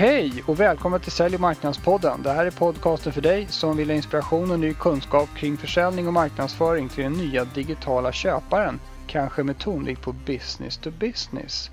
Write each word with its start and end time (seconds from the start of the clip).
Hej 0.00 0.44
och 0.46 0.60
välkommen 0.60 1.00
till 1.00 1.12
Sälj 1.12 1.34
och 1.34 1.40
marknadspodden. 1.40 2.22
Det 2.22 2.30
här 2.30 2.46
är 2.46 2.50
podcasten 2.50 3.12
för 3.12 3.20
dig 3.20 3.46
som 3.46 3.76
vill 3.76 3.88
ha 3.88 3.96
inspiration 3.96 4.50
och 4.50 4.60
ny 4.60 4.74
kunskap 4.74 5.28
kring 5.36 5.56
försäljning 5.56 6.06
och 6.06 6.12
marknadsföring 6.12 6.88
till 6.88 7.04
den 7.04 7.12
nya 7.12 7.44
digitala 7.44 8.12
köparen. 8.12 8.80
Kanske 9.06 9.42
med 9.42 9.58
tonvikt 9.58 10.02
på 10.02 10.12
business 10.12 10.78
to 10.78 10.90
business. 10.90 11.70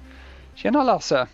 Tjena 0.55 0.83
Lasse! 0.83 1.27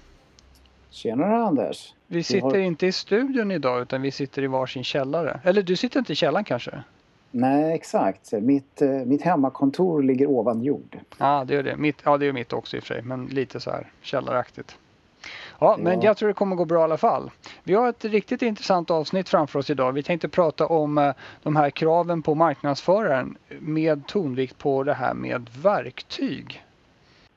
Tjenare 0.89 1.43
Anders! 1.43 1.93
Vi 2.07 2.23
sitter 2.23 2.41
har... 2.41 2.57
inte 2.57 2.87
i 2.87 2.91
studion 2.91 3.51
idag 3.51 3.81
utan 3.81 4.01
vi 4.01 4.11
sitter 4.11 4.41
i 4.41 4.47
varsin 4.47 4.83
källare. 4.83 5.39
Eller 5.43 5.61
du 5.61 5.75
sitter 5.75 5.99
inte 5.99 6.13
i 6.13 6.15
källaren 6.15 6.43
kanske? 6.43 6.83
Nej, 7.31 7.73
exakt. 7.73 8.31
Mitt, 8.31 8.81
eh, 8.81 8.89
mitt 8.89 9.21
hemmakontor 9.21 10.03
ligger 10.03 10.27
ovan 10.27 10.61
jord. 10.61 10.99
Ja, 11.17 11.43
det 11.47 11.55
är 11.55 11.63
det. 11.63 11.77
Mitt, 11.77 11.97
ja, 12.03 12.17
det 12.17 12.25
är 12.25 12.33
mitt 12.33 12.53
också 12.53 12.77
i 12.77 12.79
och 12.79 12.83
för 12.83 12.93
sig, 12.93 13.03
men 13.03 13.25
lite 13.25 13.59
så 13.59 13.71
här 13.71 13.91
källaraktigt. 14.01 14.77
Ja, 15.63 15.77
men 15.79 16.01
jag 16.01 16.17
tror 16.17 16.27
det 16.27 16.33
kommer 16.33 16.55
gå 16.55 16.65
bra 16.65 16.79
i 16.79 16.83
alla 16.83 16.97
fall. 16.97 17.31
Vi 17.63 17.73
har 17.73 17.89
ett 17.89 18.05
riktigt 18.05 18.41
intressant 18.41 18.91
avsnitt 18.91 19.29
framför 19.29 19.59
oss 19.59 19.69
idag. 19.69 19.91
Vi 19.91 20.03
tänkte 20.03 20.29
prata 20.29 20.67
om 20.67 20.97
eh, 20.97 21.13
de 21.43 21.55
här 21.55 21.69
kraven 21.69 22.21
på 22.21 22.35
marknadsföraren 22.35 23.37
med 23.59 24.07
tonvikt 24.07 24.57
på 24.57 24.83
det 24.83 24.93
här 24.93 25.13
med 25.13 25.49
verktyg 25.61 26.63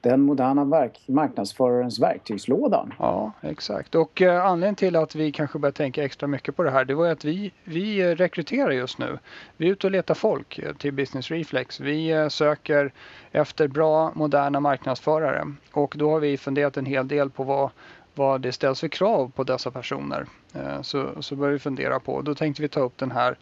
den 0.04 0.20
moderna 0.20 0.64
verk 0.64 1.00
marknadsförarens 1.06 1.98
verktygslåda. 1.98 2.88
Ja, 2.98 3.32
exakt. 3.40 3.94
Och 3.94 4.22
eh, 4.22 4.46
anledningen 4.46 4.74
till 4.74 4.96
att 4.96 5.14
vi 5.14 5.32
kanske 5.32 5.58
börjar 5.58 5.72
tänka 5.72 6.04
extra 6.04 6.26
mycket 6.26 6.56
på 6.56 6.62
det 6.62 6.70
här, 6.70 6.84
det 6.84 6.94
var 6.94 7.08
att 7.08 7.24
vi, 7.24 7.52
vi 7.64 8.14
rekryterar 8.14 8.70
just 8.70 8.98
nu. 8.98 9.18
Vi 9.56 9.66
är 9.66 9.72
ute 9.72 9.86
och 9.86 9.90
letar 9.90 10.14
folk 10.14 10.58
eh, 10.58 10.72
till 10.72 10.92
Business 10.92 11.30
Reflex. 11.30 11.80
Vi 11.80 12.10
eh, 12.10 12.28
söker 12.28 12.92
efter 13.32 13.68
bra, 13.68 14.12
moderna 14.14 14.60
marknadsförare 14.60 15.52
och 15.72 15.94
då 15.98 16.10
har 16.10 16.20
vi 16.20 16.36
funderat 16.36 16.76
en 16.76 16.86
hel 16.86 17.08
del 17.08 17.30
på 17.30 17.42
vad, 17.42 17.70
vad 18.14 18.40
det 18.40 18.52
ställs 18.52 18.80
för 18.80 18.88
krav 18.88 19.32
på 19.34 19.44
dessa 19.44 19.70
personer. 19.70 20.26
Eh, 20.54 20.82
så, 20.82 21.22
så 21.22 21.36
börjar 21.36 21.52
vi 21.52 21.58
fundera 21.58 22.00
på, 22.00 22.22
då 22.22 22.34
tänkte 22.34 22.62
vi 22.62 22.68
ta 22.68 22.80
upp 22.80 22.98
den 22.98 23.10
här 23.10 23.36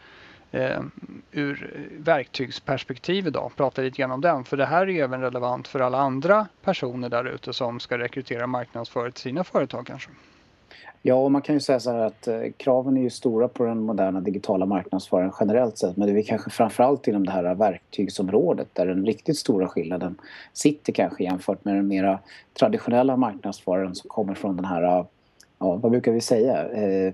eh, 0.51 0.81
ur 1.33 1.87
verktygsperspektiv 1.99 3.27
idag. 3.27 3.53
Prata 3.57 3.83
lite 3.83 3.99
grann 3.99 4.11
om 4.11 4.21
den. 4.21 4.45
För 4.45 4.57
det 4.57 4.67
här 4.67 4.83
är 4.83 4.87
ju 4.87 5.01
även 5.01 5.21
relevant 5.21 5.69
för 5.69 5.81
alla 5.81 5.99
andra 5.99 6.47
personer 6.63 7.09
där 7.09 7.25
ute 7.25 7.53
som 7.53 7.81
ska 7.81 7.99
rekrytera 7.99 8.47
marknadsförare 8.47 9.11
till 9.11 9.23
sina 9.23 9.45
företag 9.45 9.87
kanske. 9.87 10.11
Ja, 11.05 11.15
och 11.15 11.33
man 11.33 11.43
kan 11.43 11.55
ju 11.55 11.61
säga 11.61 11.81
så 11.81 11.91
här 11.91 11.99
att 11.99 12.29
eh, 12.29 12.41
kraven 12.57 12.97
är 12.97 13.03
ju 13.03 13.11
stora 13.11 13.49
på 13.49 13.65
den 13.65 13.79
moderna 13.79 14.21
digitala 14.21 14.67
marknadsföraren 14.67 15.33
generellt 15.41 15.79
sett. 15.79 15.97
Men 15.97 16.15
det 16.15 16.21
är 16.21 16.23
kanske 16.23 16.51
framförallt 16.51 17.09
inom 17.09 17.27
det 17.27 17.33
här 17.33 17.55
verktygsområdet 17.55 18.69
där 18.73 18.87
den 18.87 19.07
riktigt 19.07 19.39
stora 19.39 19.69
skillnaden 19.69 20.15
sitter 20.53 20.93
kanske 20.93 21.25
jämfört 21.25 21.65
med 21.65 21.75
den 21.75 21.89
mera 21.89 22.19
traditionella 22.59 23.17
marknadsföraren 23.17 23.95
som 23.95 24.09
kommer 24.09 24.35
från 24.35 24.57
den 24.57 24.65
här, 24.65 24.83
ja, 24.83 25.07
vad 25.59 25.91
brukar 25.91 26.13
vi 26.13 26.21
säga, 26.21 26.69
eh, 26.69 27.13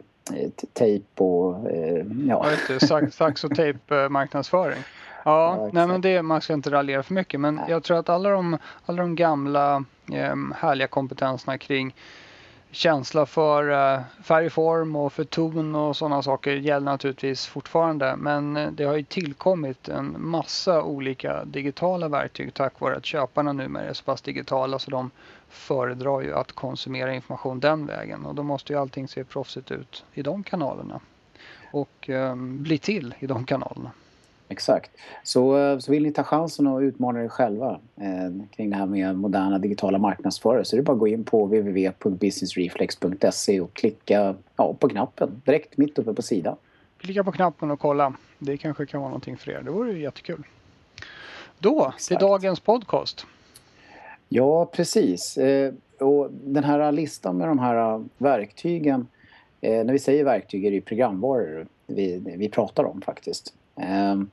tejp 0.72 1.24
och 1.24 1.70
eh, 1.70 2.04
ja. 2.28 2.46
ja 2.68 3.10
sax 3.10 3.44
och 3.44 3.54
tejp 3.54 3.94
eh, 3.94 4.08
marknadsföring. 4.08 4.82
Ja, 5.24 5.56
ja 5.58 5.70
nej 5.72 5.86
men 5.86 6.00
det, 6.00 6.22
man 6.22 6.40
ska 6.40 6.52
inte 6.52 6.70
raljera 6.70 7.02
för 7.02 7.14
mycket 7.14 7.40
men 7.40 7.54
nej. 7.54 7.64
jag 7.68 7.82
tror 7.82 7.98
att 7.98 8.08
alla 8.08 8.30
de, 8.30 8.58
alla 8.86 9.02
de 9.02 9.14
gamla 9.14 9.84
eh, 10.12 10.36
härliga 10.56 10.88
kompetenserna 10.88 11.58
kring 11.58 11.94
känsla 12.70 13.26
för 13.26 13.70
eh, 13.70 14.00
färgform 14.22 14.96
och 14.96 15.12
för 15.12 15.24
ton 15.24 15.74
och 15.74 15.96
sådana 15.96 16.22
saker 16.22 16.52
gäller 16.52 16.84
naturligtvis 16.84 17.46
fortfarande. 17.46 18.16
Men 18.16 18.56
eh, 18.56 18.70
det 18.70 18.84
har 18.84 18.96
ju 18.96 19.02
tillkommit 19.02 19.88
en 19.88 20.16
massa 20.18 20.82
olika 20.82 21.44
digitala 21.44 22.08
verktyg 22.08 22.54
tack 22.54 22.80
vare 22.80 22.96
att 22.96 23.06
köparna 23.06 23.52
numera 23.52 23.84
är 23.84 23.92
så 23.92 24.04
pass 24.04 24.22
digitala 24.22 24.78
så 24.78 24.90
de 24.90 25.10
föredrar 25.48 26.20
ju 26.20 26.34
att 26.34 26.52
konsumera 26.52 27.14
information 27.14 27.60
den 27.60 27.86
vägen 27.86 28.26
och 28.26 28.34
då 28.34 28.42
måste 28.42 28.72
ju 28.72 28.78
allting 28.78 29.08
se 29.08 29.24
proffsigt 29.24 29.70
ut 29.70 30.04
i 30.14 30.22
de 30.22 30.42
kanalerna 30.42 31.00
och 31.72 32.08
um, 32.08 32.62
bli 32.62 32.78
till 32.78 33.14
i 33.18 33.26
de 33.26 33.44
kanalerna. 33.44 33.90
Exakt. 34.48 34.90
Så, 35.22 35.58
eh, 35.58 35.78
så 35.78 35.92
vill 35.92 36.02
ni 36.02 36.12
ta 36.12 36.24
chansen 36.24 36.66
och 36.66 36.78
utmana 36.78 37.24
er 37.24 37.28
själva 37.28 37.80
eh, 37.96 38.30
kring 38.56 38.70
det 38.70 38.76
här 38.76 38.86
med 38.86 39.16
moderna 39.16 39.58
digitala 39.58 39.98
marknadsförare 39.98 40.64
så 40.64 40.76
är 40.76 40.78
det 40.78 40.82
bara 40.82 40.92
att 40.92 40.98
gå 40.98 41.08
in 41.08 41.24
på 41.24 41.46
www.businessreflex.se 41.46 43.60
och 43.60 43.74
klicka 43.74 44.34
ja, 44.56 44.74
på 44.74 44.88
knappen 44.88 45.42
direkt 45.44 45.76
mitt 45.76 45.98
uppe 45.98 46.14
på 46.14 46.22
sidan. 46.22 46.56
Klicka 46.98 47.24
på 47.24 47.32
knappen 47.32 47.70
och 47.70 47.80
kolla. 47.80 48.12
Det 48.38 48.56
kanske 48.56 48.86
kan 48.86 49.00
vara 49.00 49.10
någonting 49.10 49.36
för 49.36 49.50
er. 49.50 49.62
Det 49.62 49.70
vore 49.70 49.92
ju 49.92 50.02
jättekul. 50.02 50.46
Då 51.58 51.86
Exakt. 51.86 52.06
till 52.06 52.16
dagens 52.16 52.60
podcast. 52.60 53.26
Ja, 54.28 54.66
precis. 54.66 55.38
Eh, 55.38 55.72
och 56.00 56.28
den 56.30 56.64
här 56.64 56.92
listan 56.92 57.36
med 57.36 57.48
de 57.48 57.58
här 57.58 58.04
verktygen 58.18 59.06
eh, 59.60 59.84
när 59.84 59.92
vi 59.92 59.98
säger 59.98 60.24
verktyg 60.24 60.64
är 60.64 60.70
det 60.70 60.74
ju 60.74 60.80
programvaror 60.80 61.66
vi, 61.86 62.22
vi 62.36 62.48
pratar 62.48 62.84
om 62.84 63.00
faktiskt. 63.00 63.54
Ehm, 63.80 64.30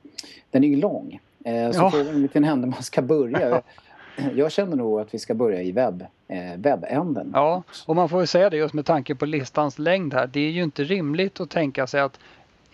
den 0.50 0.64
är 0.64 0.68
ju 0.68 0.76
lång. 0.76 1.20
Eh, 1.44 1.70
så 1.70 1.78
ja. 1.78 1.90
frågan 1.90 2.08
är 2.08 2.20
vilken 2.20 2.44
ände 2.44 2.66
man 2.66 2.82
ska 2.82 3.02
börja. 3.02 3.62
Jag 4.34 4.52
känner 4.52 4.76
nog 4.76 5.00
att 5.00 5.14
vi 5.14 5.18
ska 5.18 5.34
börja 5.34 5.62
i 5.62 5.72
webb, 5.72 6.06
eh, 6.28 6.56
webbänden. 6.56 7.30
Ja, 7.34 7.62
och 7.86 7.96
man 7.96 8.08
får 8.08 8.20
ju 8.20 8.26
säga 8.26 8.50
det 8.50 8.56
just 8.56 8.74
med 8.74 8.86
tanke 8.86 9.14
på 9.14 9.26
listans 9.26 9.78
längd 9.78 10.14
här. 10.14 10.26
Det 10.26 10.40
är 10.40 10.50
ju 10.50 10.62
inte 10.62 10.84
rimligt 10.84 11.40
att 11.40 11.50
tänka 11.50 11.86
sig 11.86 12.00
att 12.00 12.18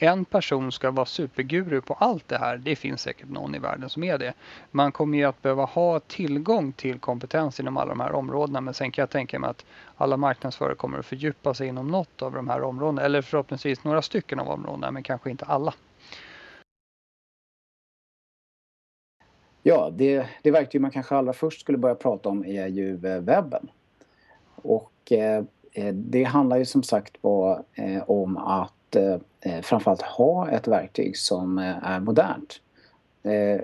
en 0.02 0.24
person 0.24 0.72
ska 0.72 0.90
vara 0.90 1.06
superguru 1.06 1.80
på 1.80 1.94
allt 1.94 2.28
det 2.28 2.38
här. 2.38 2.56
Det 2.56 2.76
finns 2.76 3.02
säkert 3.02 3.28
någon 3.28 3.54
i 3.54 3.58
världen 3.58 3.88
som 3.88 4.04
är 4.04 4.18
det. 4.18 4.32
Man 4.70 4.92
kommer 4.92 5.18
ju 5.18 5.24
att 5.24 5.42
behöva 5.42 5.64
ha 5.64 6.00
tillgång 6.00 6.72
till 6.72 6.98
kompetens 6.98 7.60
inom 7.60 7.76
alla 7.76 7.88
de 7.88 8.00
här 8.00 8.12
områdena. 8.12 8.60
Men 8.60 8.74
sen 8.74 8.90
kan 8.90 9.02
jag 9.02 9.10
tänka 9.10 9.38
mig 9.38 9.50
att 9.50 9.64
alla 9.96 10.16
marknadsförare 10.16 10.74
kommer 10.74 10.98
att 10.98 11.06
fördjupa 11.06 11.54
sig 11.54 11.68
inom 11.68 11.88
något 11.88 12.22
av 12.22 12.32
de 12.32 12.48
här 12.48 12.62
områdena. 12.62 13.02
Eller 13.02 13.22
förhoppningsvis 13.22 13.84
några 13.84 14.02
stycken 14.02 14.40
av 14.40 14.48
områdena, 14.48 14.90
men 14.90 15.02
kanske 15.02 15.30
inte 15.30 15.44
alla. 15.44 15.74
Ja, 19.62 19.90
det, 19.92 20.26
det 20.42 20.50
verktyg 20.50 20.80
man 20.80 20.90
kanske 20.90 21.14
allra 21.14 21.32
först 21.32 21.60
skulle 21.60 21.78
börja 21.78 21.94
prata 21.94 22.28
om 22.28 22.44
är 22.44 22.66
ju 22.66 23.06
eh, 23.06 23.20
webben. 23.20 23.70
Och 24.54 25.12
eh, 25.12 25.44
eh, 25.72 25.94
det 25.94 26.24
handlar 26.24 26.56
ju 26.56 26.64
som 26.64 26.82
sagt 26.82 27.16
var 27.20 27.62
eh, 27.74 28.02
om 28.10 28.36
att 28.36 28.96
eh, 28.96 29.60
framförallt 29.62 30.02
ha 30.02 30.50
ett 30.50 30.68
verktyg 30.68 31.16
som 31.16 31.58
är 31.58 32.00
modernt. 32.00 32.60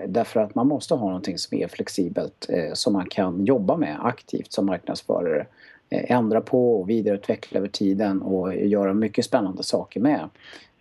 därför 0.07 0.39
att 0.39 0.55
man 0.55 0.67
måste 0.67 0.93
ha 0.93 1.07
någonting 1.07 1.37
som 1.37 1.57
är 1.57 1.67
flexibelt 1.67 2.49
som 2.73 2.93
man 2.93 3.05
kan 3.05 3.45
jobba 3.45 3.77
med 3.77 3.97
aktivt 4.01 4.51
som 4.51 4.65
marknadsförare. 4.65 5.45
ändra 5.89 6.41
på 6.41 6.79
och 6.81 6.89
vidareutveckla 6.89 7.57
över 7.57 7.67
tiden 7.67 8.21
och 8.21 8.55
göra 8.55 8.93
mycket 8.93 9.25
spännande 9.25 9.63
saker 9.63 9.99
med. 9.99 10.29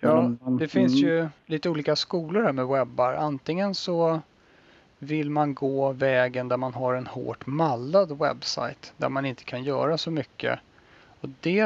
Ja, 0.01 0.33
det 0.61 0.69
finns 0.69 0.93
ju 0.93 1.29
lite 1.47 1.69
olika 1.69 1.97
skolor 1.97 2.43
här 2.43 2.53
med 2.53 2.67
webbar. 2.67 3.15
Antingen 3.15 3.75
så 3.75 4.21
vill 4.99 5.31
man 5.31 5.55
gå 5.55 5.93
vägen 5.93 6.49
där 6.49 6.57
man 6.57 6.75
har 6.75 6.95
en 6.95 7.07
hårt 7.07 7.47
mallad 7.47 8.19
webbsajt 8.19 8.93
där 8.97 9.09
man 9.09 9.27
inte 9.27 9.45
kan 9.45 9.65
göra 9.65 9.99
så 9.99 10.11
mycket. 10.11 10.59
Och 11.21 11.29
det, 11.41 11.61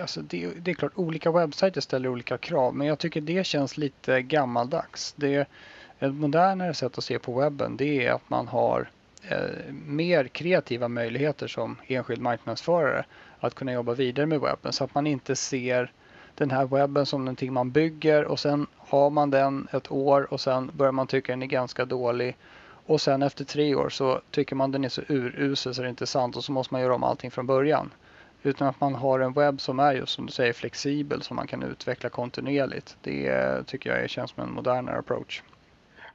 alltså 0.00 0.22
det, 0.22 0.48
det 0.58 0.70
är 0.70 0.74
klart, 0.74 0.92
olika 0.94 1.30
webbsajter 1.30 1.80
ställer 1.80 2.08
olika 2.08 2.38
krav 2.38 2.74
men 2.74 2.86
jag 2.86 2.98
tycker 2.98 3.20
det 3.20 3.46
känns 3.46 3.76
lite 3.76 4.22
gammaldags. 4.22 5.14
Det, 5.16 5.48
ett 5.98 6.14
modernare 6.14 6.74
sätt 6.74 6.98
att 6.98 7.04
se 7.04 7.18
på 7.18 7.40
webben 7.40 7.76
det 7.76 8.06
är 8.06 8.12
att 8.12 8.30
man 8.30 8.48
har 8.48 8.90
eh, 9.28 9.72
mer 9.72 10.28
kreativa 10.28 10.88
möjligheter 10.88 11.48
som 11.48 11.76
enskild 11.86 12.22
marknadsförare 12.22 13.04
att 13.40 13.54
kunna 13.54 13.72
jobba 13.72 13.94
vidare 13.94 14.26
med 14.26 14.40
webben 14.40 14.72
så 14.72 14.84
att 14.84 14.94
man 14.94 15.06
inte 15.06 15.36
ser 15.36 15.92
den 16.34 16.50
här 16.50 16.66
webben 16.66 17.06
som 17.06 17.24
någonting 17.24 17.52
man 17.52 17.70
bygger 17.70 18.24
och 18.24 18.40
sen 18.40 18.66
har 18.76 19.10
man 19.10 19.30
den 19.30 19.68
ett 19.72 19.92
år 19.92 20.32
och 20.32 20.40
sen 20.40 20.70
börjar 20.76 20.92
man 20.92 21.06
tycka 21.06 21.32
den 21.32 21.42
är 21.42 21.46
ganska 21.46 21.84
dålig. 21.84 22.36
Och 22.86 23.00
sen 23.00 23.22
efter 23.22 23.44
tre 23.44 23.74
år 23.74 23.88
så 23.88 24.20
tycker 24.30 24.56
man 24.56 24.72
den 24.72 24.84
är 24.84 24.88
så 24.88 25.02
urusel 25.08 25.74
så 25.74 25.82
det 25.82 25.88
är 25.88 25.90
inte 25.90 26.06
sant 26.06 26.36
och 26.36 26.44
så 26.44 26.52
måste 26.52 26.74
man 26.74 26.80
göra 26.80 26.94
om 26.94 27.04
allting 27.04 27.30
från 27.30 27.46
början. 27.46 27.90
Utan 28.42 28.68
att 28.68 28.80
man 28.80 28.94
har 28.94 29.20
en 29.20 29.32
webb 29.32 29.60
som 29.60 29.80
är 29.80 29.94
just 29.94 30.12
som 30.12 30.26
du 30.26 30.32
säger 30.32 30.52
flexibel 30.52 31.22
som 31.22 31.36
man 31.36 31.46
kan 31.46 31.62
utveckla 31.62 32.08
kontinuerligt. 32.08 32.96
Det 33.02 33.66
tycker 33.66 33.98
jag 33.98 34.10
känns 34.10 34.30
som 34.30 34.42
en 34.42 34.52
modernare 34.52 34.98
approach. 34.98 35.42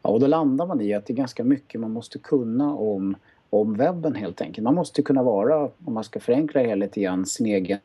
Ja, 0.01 0.09
och 0.09 0.19
då 0.19 0.27
landar 0.27 0.65
man 0.65 0.81
i 0.81 0.93
att 0.93 1.05
det 1.05 1.13
är 1.13 1.15
ganska 1.15 1.43
mycket 1.43 1.81
man 1.81 1.91
måste 1.91 2.19
kunna 2.19 2.73
om, 2.73 3.15
om 3.49 3.73
webben 3.73 4.15
helt 4.15 4.41
enkelt. 4.41 4.63
Man 4.63 4.75
måste 4.75 5.01
kunna 5.01 5.23
vara, 5.23 5.69
om 5.85 5.93
man 5.93 6.03
ska 6.03 6.19
förenkla 6.19 6.63
det 6.63 6.75
lite 6.75 7.01
grann, 7.01 7.25
sin 7.25 7.45
egen 7.45 7.79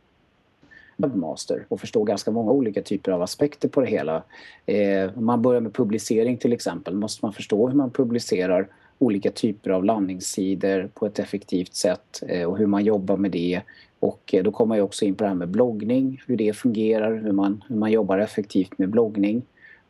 webmaster 0.96 1.66
och 1.68 1.80
förstå 1.80 2.04
ganska 2.04 2.30
många 2.30 2.52
olika 2.52 2.82
typer 2.82 3.12
av 3.12 3.22
aspekter 3.22 3.68
på 3.68 3.80
det 3.80 3.86
hela. 3.86 4.22
Eh, 4.66 5.18
om 5.18 5.24
man 5.24 5.42
börjar 5.42 5.60
med 5.60 5.74
publicering 5.74 6.36
till 6.36 6.52
exempel 6.52 6.94
måste 6.94 7.24
man 7.24 7.32
förstå 7.32 7.68
hur 7.68 7.76
man 7.76 7.90
publicerar 7.90 8.68
olika 8.98 9.30
typer 9.30 9.70
av 9.70 9.84
landningssidor 9.84 10.90
på 10.94 11.06
ett 11.06 11.18
effektivt 11.18 11.74
sätt 11.74 12.22
eh, 12.28 12.48
och 12.48 12.58
hur 12.58 12.66
man 12.66 12.84
jobbar 12.84 13.16
med 13.16 13.30
det. 13.30 13.62
Och 13.98 14.34
eh, 14.34 14.42
då 14.42 14.52
kommer 14.52 14.76
jag 14.76 14.84
också 14.84 15.04
in 15.04 15.14
på 15.14 15.24
det 15.24 15.28
här 15.28 15.36
med 15.36 15.48
bloggning, 15.48 16.22
hur 16.26 16.36
det 16.36 16.56
fungerar, 16.56 17.16
hur 17.16 17.32
man, 17.32 17.64
hur 17.68 17.76
man 17.76 17.90
jobbar 17.92 18.18
effektivt 18.18 18.78
med 18.78 18.88
bloggning 18.88 19.42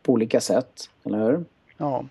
på 0.03 0.13
olika 0.13 0.41
sätt, 0.41 0.91
eller 1.05 1.31
hur? 1.31 1.45
Ja. 1.77 2.05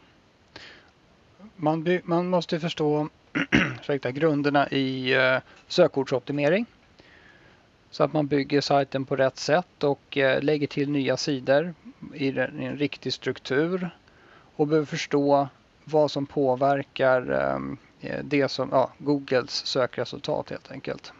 Man, 1.55 1.99
man 2.03 2.29
måste 2.29 2.59
förstå 2.59 3.09
ursäkta, 3.79 4.11
grunderna 4.11 4.69
i 4.69 5.13
eh, 5.13 5.37
sökordsoptimering 5.67 6.65
så 7.91 8.03
att 8.03 8.13
man 8.13 8.27
bygger 8.27 8.61
sajten 8.61 9.05
på 9.05 9.15
rätt 9.15 9.37
sätt 9.37 9.83
och 9.83 10.17
eh, 10.17 10.41
lägger 10.41 10.67
till 10.67 10.89
nya 10.89 11.17
sidor 11.17 11.73
i 12.13 12.29
en 12.39 12.77
riktig 12.77 13.13
struktur 13.13 13.89
och 14.55 14.67
behöver 14.67 14.85
förstå 14.85 15.47
vad 15.83 16.11
som 16.11 16.25
påverkar 16.25 17.31
ehm, 17.31 17.77
eh, 18.01 18.23
det 18.23 18.47
som, 18.47 18.69
ja, 18.71 18.91
Googles 18.97 19.51
sökresultat 19.51 20.49
helt 20.49 20.71
enkelt. 20.71 21.13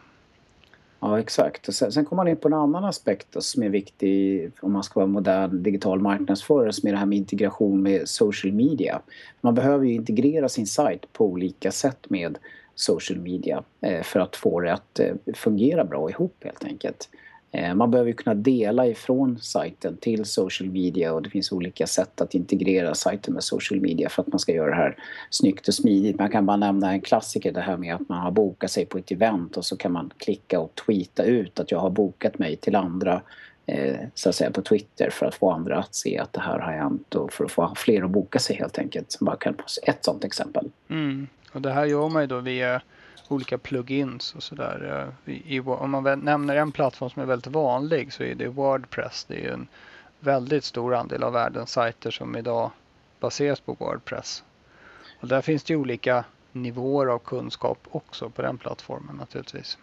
Ja, 1.00 1.20
exakt. 1.20 1.74
Sen, 1.74 1.92
sen 1.92 2.04
kommer 2.04 2.22
man 2.22 2.28
in 2.28 2.36
på 2.36 2.48
en 2.48 2.54
annan 2.54 2.84
aspekt 2.84 3.42
som 3.42 3.62
är 3.62 3.68
viktig 3.68 4.50
om 4.60 4.72
man 4.72 4.82
ska 4.82 5.00
vara 5.00 5.06
modern 5.06 5.62
digital 5.62 6.00
marknadsförare 6.00 6.72
som 6.72 6.88
är 6.88 6.92
det 6.92 6.98
här 6.98 7.06
med 7.06 7.18
integration 7.18 7.82
med 7.82 8.08
social 8.08 8.52
media. 8.52 9.00
Man 9.40 9.54
behöver 9.54 9.84
ju 9.84 9.92
integrera 9.92 10.48
sin 10.48 10.66
sajt 10.66 11.12
på 11.12 11.26
olika 11.26 11.72
sätt 11.72 12.10
med 12.10 12.38
social 12.82 13.18
media 13.18 13.62
eh, 13.80 14.02
för 14.02 14.20
att 14.20 14.36
få 14.36 14.60
det 14.60 14.72
att 14.72 14.98
eh, 14.98 15.14
fungera 15.34 15.84
bra 15.84 16.10
ihop 16.10 16.36
helt 16.44 16.64
enkelt. 16.64 17.08
Eh, 17.50 17.74
man 17.74 17.90
behöver 17.90 18.12
kunna 18.12 18.34
dela 18.34 18.86
ifrån 18.86 19.38
sajten 19.40 19.96
till 19.96 20.24
social 20.24 20.70
media 20.70 21.12
och 21.12 21.22
det 21.22 21.30
finns 21.30 21.52
olika 21.52 21.86
sätt 21.86 22.20
att 22.20 22.34
integrera 22.34 22.94
sajten 22.94 23.34
med 23.34 23.44
social 23.44 23.80
media 23.80 24.08
för 24.08 24.22
att 24.22 24.28
man 24.28 24.38
ska 24.38 24.52
göra 24.52 24.70
det 24.70 24.76
här 24.76 24.96
snyggt 25.30 25.68
och 25.68 25.74
smidigt. 25.74 26.18
Man 26.18 26.30
kan 26.30 26.46
bara 26.46 26.56
nämna 26.56 26.92
en 26.92 27.00
klassiker 27.00 27.52
det 27.52 27.60
här 27.60 27.76
med 27.76 27.94
att 27.94 28.08
man 28.08 28.18
har 28.18 28.30
bokat 28.30 28.70
sig 28.70 28.86
på 28.86 28.98
ett 28.98 29.10
event 29.10 29.56
och 29.56 29.64
så 29.64 29.76
kan 29.76 29.92
man 29.92 30.10
klicka 30.16 30.60
och 30.60 30.74
tweeta 30.74 31.24
ut 31.24 31.60
att 31.60 31.70
jag 31.70 31.78
har 31.78 31.90
bokat 31.90 32.38
mig 32.38 32.56
till 32.56 32.76
andra 32.76 33.22
så 34.14 34.28
att 34.28 34.34
säga 34.34 34.50
på 34.50 34.62
Twitter 34.62 35.10
för 35.10 35.26
att 35.26 35.34
få 35.34 35.50
andra 35.50 35.78
att 35.78 35.94
se 35.94 36.18
att 36.18 36.32
det 36.32 36.40
här 36.40 36.58
har 36.58 36.72
hänt 36.72 37.14
och 37.14 37.32
för 37.32 37.44
att 37.44 37.52
få 37.52 37.72
fler 37.76 38.02
att 38.02 38.10
boka 38.10 38.38
sig 38.38 38.56
helt 38.56 38.78
enkelt. 38.78 39.16
Bara 39.20 39.36
kan 39.36 39.56
ett 39.82 40.04
sånt 40.04 40.24
exempel. 40.24 40.70
Mm. 40.88 41.28
Och 41.52 41.62
det 41.62 41.72
här 41.72 41.84
gör 41.84 42.08
man 42.08 42.22
ju 42.22 42.26
då 42.26 42.38
via 42.38 42.82
olika 43.28 43.58
plugins 43.58 44.34
och 44.34 44.42
sådär. 44.42 45.12
Eh, 45.46 45.68
om 45.68 45.90
man 45.90 46.20
nämner 46.20 46.56
en 46.56 46.72
plattform 46.72 47.10
som 47.10 47.22
är 47.22 47.26
väldigt 47.26 47.52
vanlig 47.52 48.12
så 48.12 48.22
är 48.22 48.34
det 48.34 48.48
Wordpress. 48.48 49.24
Det 49.24 49.46
är 49.46 49.52
en 49.52 49.68
väldigt 50.20 50.64
stor 50.64 50.94
andel 50.94 51.22
av 51.22 51.32
världens 51.32 51.70
sajter 51.72 52.10
som 52.10 52.36
idag 52.36 52.70
baseras 53.20 53.60
på 53.60 53.72
Wordpress. 53.72 54.44
Och 55.20 55.28
där 55.28 55.40
finns 55.40 55.64
det 55.64 55.76
olika 55.76 56.24
nivåer 56.52 57.06
av 57.06 57.18
kunskap 57.18 57.78
också 57.90 58.30
på 58.30 58.42
den 58.42 58.58
plattformen 58.58 59.16
naturligtvis. 59.16 59.78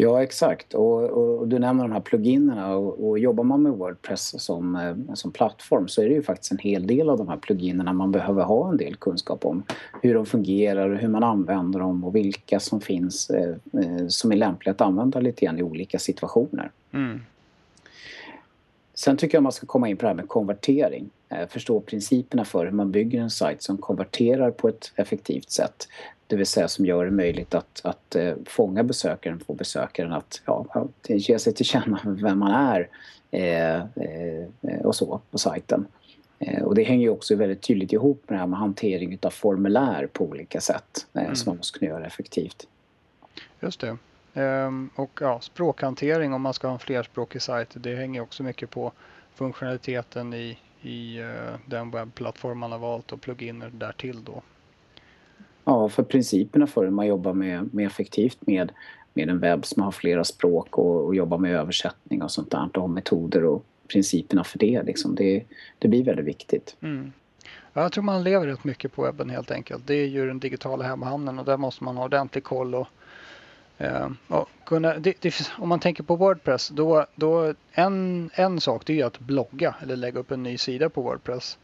Ja, 0.00 0.22
exakt. 0.22 0.74
Och, 0.74 1.04
och, 1.04 1.48
du 1.48 1.58
nämner 1.58 1.84
de 1.84 1.92
här 1.92 2.00
pluginerna 2.00 2.76
och, 2.76 3.08
och 3.08 3.18
jobbar 3.18 3.44
man 3.44 3.62
med 3.62 3.72
Wordpress 3.72 4.42
som, 4.42 4.76
eh, 4.76 5.14
som 5.14 5.32
plattform 5.32 5.88
så 5.88 6.02
är 6.02 6.08
det 6.08 6.14
ju 6.14 6.22
faktiskt 6.22 6.52
en 6.52 6.58
hel 6.58 6.86
del 6.86 7.10
av 7.10 7.18
de 7.18 7.28
här 7.28 7.36
pluginerna 7.36 7.92
man 7.92 8.12
behöver 8.12 8.42
ha 8.42 8.70
en 8.70 8.76
del 8.76 8.96
kunskap 8.96 9.44
om. 9.44 9.62
Hur 10.02 10.14
de 10.14 10.26
fungerar, 10.26 10.94
hur 10.94 11.08
man 11.08 11.22
använder 11.24 11.80
dem 11.80 12.04
och 12.04 12.16
vilka 12.16 12.60
som 12.60 12.80
finns 12.80 13.30
eh, 13.30 13.50
eh 13.50 14.06
som 14.08 14.32
är 14.32 14.36
lämpliga 14.36 14.72
att 14.72 14.80
använda 14.80 15.20
lite 15.20 15.44
grann 15.44 15.58
i 15.58 15.62
olika 15.62 15.98
situationer. 15.98 16.70
Mm. 16.92 17.20
Sen 18.98 19.16
tycker 19.16 19.36
jag 19.36 19.42
man 19.42 19.52
ska 19.52 19.66
komma 19.66 19.88
in 19.88 19.96
på 19.96 20.02
det 20.02 20.08
här 20.08 20.14
med 20.14 20.28
konvertering. 20.28 21.10
Eh, 21.28 21.48
förstå 21.48 21.80
principerna 21.80 22.44
för 22.44 22.64
hur 22.64 22.72
man 22.72 22.90
bygger 22.90 23.20
en 23.20 23.30
sajt 23.30 23.62
som 23.62 23.78
konverterar 23.78 24.50
på 24.50 24.68
ett 24.68 24.92
effektivt 24.96 25.50
sätt. 25.50 25.88
Det 26.26 26.36
vill 26.36 26.46
säga 26.46 26.68
som 26.68 26.86
gör 26.86 27.04
det 27.04 27.10
möjligt 27.10 27.54
att, 27.54 27.80
att 27.84 28.16
uh, 28.16 28.34
fånga 28.46 28.82
besökaren, 28.82 29.40
få 29.46 29.54
besökaren 29.54 30.12
att 30.12 30.42
ja, 30.44 30.88
ge 31.08 31.38
sig 31.38 31.54
till 31.54 31.66
känna 31.66 32.00
vem 32.22 32.38
man 32.38 32.52
är 32.52 32.88
eh, 33.30 33.76
eh, 33.76 34.80
och 34.84 34.96
så 34.96 35.20
på 35.30 35.38
sajten. 35.38 35.86
Eh, 36.38 36.62
och 36.62 36.74
det 36.74 36.82
hänger 36.82 37.02
ju 37.02 37.10
också 37.10 37.36
väldigt 37.36 37.62
tydligt 37.62 37.92
ihop 37.92 38.22
med 38.26 38.36
det 38.36 38.40
här 38.40 38.46
med 38.46 38.58
hantering 38.58 39.18
av 39.22 39.30
formulär 39.30 40.08
på 40.12 40.24
olika 40.24 40.60
sätt 40.60 41.06
eh, 41.14 41.22
mm. 41.22 41.36
som 41.36 41.50
man 41.50 41.56
måste 41.56 41.78
kunna 41.78 41.90
göra 41.90 42.06
effektivt. 42.06 42.66
Just 43.60 43.80
det. 43.80 43.96
Ehm, 44.34 44.90
och 44.94 45.18
ja, 45.20 45.40
språkhantering 45.40 46.32
om 46.32 46.42
man 46.42 46.54
ska 46.54 46.66
ha 46.66 46.74
en 46.74 46.80
flerspråkig 46.80 47.42
sajt 47.42 47.68
det 47.74 47.94
hänger 47.94 48.20
också 48.20 48.42
mycket 48.42 48.70
på 48.70 48.92
funktionaliteten 49.34 50.34
i, 50.34 50.58
i 50.82 51.22
uh, 51.22 51.56
den 51.66 51.90
webbplattform 51.90 52.58
man 52.58 52.72
har 52.72 52.78
valt 52.78 53.12
och 53.12 53.20
pluginer 53.20 53.70
därtill 53.74 54.24
då. 54.24 54.42
Ja, 55.64 55.88
för 55.88 56.02
principerna 56.02 56.66
för 56.66 56.84
hur 56.84 56.90
man 56.90 57.06
jobbar 57.06 57.32
med, 57.32 57.74
med 57.74 57.86
effektivt 57.86 58.38
med, 58.40 58.72
med 59.14 59.28
en 59.28 59.38
webb 59.38 59.66
som 59.66 59.82
har 59.82 59.90
flera 59.90 60.24
språk 60.24 60.78
och, 60.78 61.04
och 61.04 61.14
jobbar 61.14 61.38
med 61.38 61.56
översättning 61.56 62.22
och 62.22 62.30
sånt 62.30 62.50
där 62.50 62.78
och 62.78 62.90
metoder 62.90 63.44
och 63.44 63.64
principerna 63.88 64.44
för 64.44 64.58
det, 64.58 64.82
liksom, 64.82 65.14
det, 65.14 65.44
det 65.78 65.88
blir 65.88 66.04
väldigt 66.04 66.26
viktigt. 66.26 66.76
Mm. 66.80 67.12
Jag 67.72 67.92
tror 67.92 68.04
man 68.04 68.22
lever 68.22 68.46
rätt 68.46 68.64
mycket 68.64 68.92
på 68.92 69.02
webben 69.02 69.30
helt 69.30 69.50
enkelt. 69.50 69.86
Det 69.86 69.94
är 69.94 70.06
ju 70.06 70.26
den 70.26 70.40
digitala 70.40 70.84
hemmahamnen 70.84 71.38
och 71.38 71.44
där 71.44 71.56
måste 71.56 71.84
man 71.84 71.96
ha 71.96 72.04
ordentlig 72.04 72.44
koll 72.44 72.74
och 72.74 72.86
Uh, 73.80 74.44
kunna, 74.66 74.94
det, 74.94 75.20
det, 75.20 75.52
om 75.58 75.68
man 75.68 75.80
tänker 75.80 76.02
på 76.02 76.16
Wordpress, 76.16 76.68
då, 76.68 77.06
då 77.14 77.54
en, 77.72 78.30
en 78.34 78.60
sak 78.60 78.82
det 78.86 79.00
är 79.00 79.04
att 79.04 79.18
blogga 79.18 79.74
eller 79.82 79.96
lägga 79.96 80.20
upp 80.20 80.30
en 80.30 80.42
ny 80.42 80.58
sida 80.58 80.88
på 80.88 81.02
Wordpress. 81.02 81.58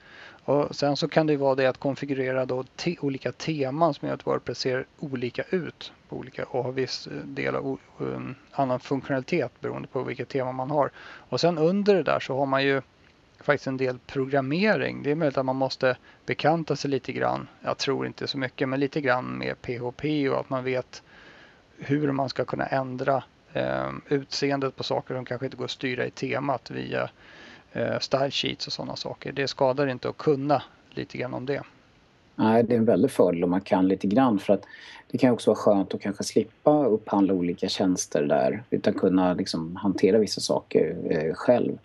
Och 0.44 0.76
sen 0.76 0.96
så 0.96 1.08
kan 1.08 1.26
det 1.26 1.37
vara 1.37 1.55
det 1.55 1.66
att 1.66 1.78
konfigurera 1.78 2.46
då 2.46 2.64
te, 2.76 2.96
olika 3.00 3.32
teman 3.32 3.94
som 3.94 4.08
gör 4.08 4.14
att 4.14 4.26
Wordpress 4.26 4.58
ser 4.58 4.87
olika 4.99 5.43
ut 5.50 5.93
på 6.08 6.16
olika, 6.16 6.44
och 6.44 6.64
har 6.64 6.72
viss 6.72 7.06
eh, 7.06 7.12
del 7.12 7.56
av 7.56 7.78
um, 7.99 8.34
annan 8.50 8.81
funktionalitet 8.81 9.61
beroende 9.61 9.88
på 9.88 10.02
vilket 10.02 10.28
tema 10.28 10.52
man 10.52 10.70
har. 10.70 10.90
Och 11.28 11.40
sen 11.40 11.58
under 11.58 11.94
det 11.94 12.02
där 12.02 12.20
så 12.20 12.38
har 12.38 12.46
man 12.46 12.64
ju 12.64 12.82
faktiskt 13.40 13.66
en 13.66 13.76
del 13.76 13.99
programmering. 14.06 15.02
Det 15.02 15.11
är 15.11 15.14
möjligt 15.14 15.38
att 15.38 15.46
man 15.46 15.56
måste 15.56 15.96
bekanta 16.26 16.76
sig 16.76 16.90
lite 16.90 17.12
grann. 17.12 17.49
Jag 17.62 17.78
tror 17.78 18.06
inte 18.06 18.26
så 18.26 18.38
mycket, 18.38 18.69
men 18.69 18.81
lite 18.81 19.00
grann 19.00 19.38
med 19.38 19.62
PHP 19.62 20.28
och 20.28 20.40
att 20.40 20.50
man 20.50 20.64
vet 20.64 21.02
hur 21.79 22.12
man 22.12 22.29
ska 22.29 22.44
kunna 22.44 22.67
ändra 22.67 23.25
eh, 23.53 23.91
utseendet 24.09 24.76
på 24.76 24.82
saker 24.82 25.15
som 25.15 25.25
kanske 25.25 25.47
inte 25.47 25.56
går 25.56 25.65
att 25.65 25.71
styra 25.71 26.06
i 26.06 26.11
temat 26.11 26.71
via 26.71 27.11
eh, 27.73 27.99
style 27.99 28.31
sheets 28.31 28.67
och 28.67 28.73
sådana 28.73 28.97
saker. 28.97 29.32
Det 29.32 29.49
skadar 29.49 29.87
inte 29.87 30.09
att 30.09 30.17
kunna 30.17 30.62
lite 30.91 31.19
grann 31.19 31.35
om 31.35 31.47
det. 31.47 31.62
Nej, 32.37 32.62
det 32.62 32.75
är 32.75 32.79
en 32.79 32.85
väldig 32.85 33.11
fördel 33.11 33.44
om 33.44 33.50
man 33.50 33.61
kan 33.61 33.88
lite 33.88 34.06
grann 34.06 34.38
för 34.38 34.53
att 34.53 34.65
det 35.11 35.19
kan 35.19 35.31
också 35.31 35.50
vara 35.50 35.59
skönt 35.59 35.94
att 35.94 36.00
kanske 36.00 36.25
slippa 36.25 36.87
upphandla 36.87 37.35
olika 37.35 37.69
tjänster 37.69 38.23
där 38.23 38.62
utan 38.71 38.94
kunna 38.94 39.35
liksom 39.35 39.76
hantera 39.76 40.19
vissa 40.19 40.41
saker 40.41 40.97
eh, 41.11 41.35
själv. 41.35 41.79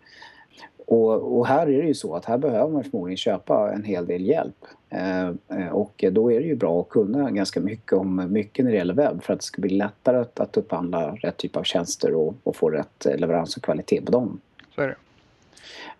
Och, 0.89 1.37
och, 1.37 1.47
här 1.47 1.67
är 1.67 1.81
det 1.81 1.87
ju 1.87 1.93
så 1.93 2.15
att 2.15 2.25
här 2.25 2.37
behöver 2.37 2.69
man 2.69 2.83
förmodligen 2.83 3.17
köpa 3.17 3.71
en 3.73 3.83
hel 3.83 4.05
del 4.05 4.25
hjälp. 4.25 4.65
Eh, 4.89 5.27
eh, 5.27 5.69
och 5.71 6.05
då 6.11 6.31
är 6.31 6.39
det 6.39 6.45
ju 6.45 6.55
bra 6.55 6.81
att 6.81 6.89
kunna 6.89 7.31
ganska 7.31 7.59
mycket 7.59 7.93
om 7.93 8.33
mycket 8.33 8.65
när 8.65 8.71
det 8.71 8.77
gäller 8.77 8.93
webb 8.93 9.23
för 9.23 9.33
att 9.33 9.39
det 9.39 9.45
ska 9.45 9.61
bli 9.61 9.69
lättare 9.69 10.17
att, 10.17 10.39
att 10.39 10.57
upphandla 10.57 11.15
rätt 11.15 11.37
typ 11.37 11.55
av 11.55 11.63
tjänster 11.63 12.13
och, 12.13 12.35
och 12.43 12.55
få 12.55 12.69
rätt 12.69 13.05
leverans 13.17 13.57
och 13.57 13.63
kvalitet 13.63 14.01
på 14.01 14.11
dem. 14.11 14.39
Så 14.75 14.81
är 14.81 14.87
det. 14.87 14.95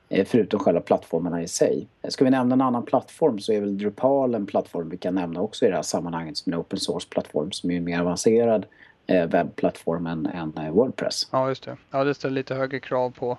Eh, 0.10 0.26
förutom 0.26 0.60
själva 0.60 0.82
plattformarna 0.82 1.44
i 1.44 1.48
sig. 1.48 1.88
Ska 2.08 2.24
vi 2.24 2.32
nämna 2.32 2.54
en 2.54 2.62
annan 2.62 2.86
plattform 2.86 3.40
så 3.40 3.54
är 3.54 3.60
väl 3.60 3.78
Drupal 3.78 4.36
en 4.36 4.46
plattform 4.46 4.90
vi 4.90 4.98
kan 4.98 5.16
nämna 5.16 5.42
också 5.42 5.66
i 5.66 5.70
det 5.70 5.76
här 5.76 5.82
sammanhanget 5.82 6.38
som 6.38 6.54
en 6.54 6.60
open 6.60 6.80
source-plattform 6.80 7.52
som 7.52 7.72
är 7.72 7.78
en 7.78 7.84
mer 7.84 8.00
avancerad 8.00 8.66
webbplattform 9.08 10.08
än, 10.08 10.26
än 10.26 10.74
Wordpress. 10.74 11.28
Ja, 11.32 11.50
just 11.50 11.64
det. 11.64 11.78
Ja, 11.92 12.04
det 12.04 12.14
ställer 12.14 12.36
lite 12.36 12.56
högre 12.56 12.80
krav 12.80 13.10
på 13.10 13.38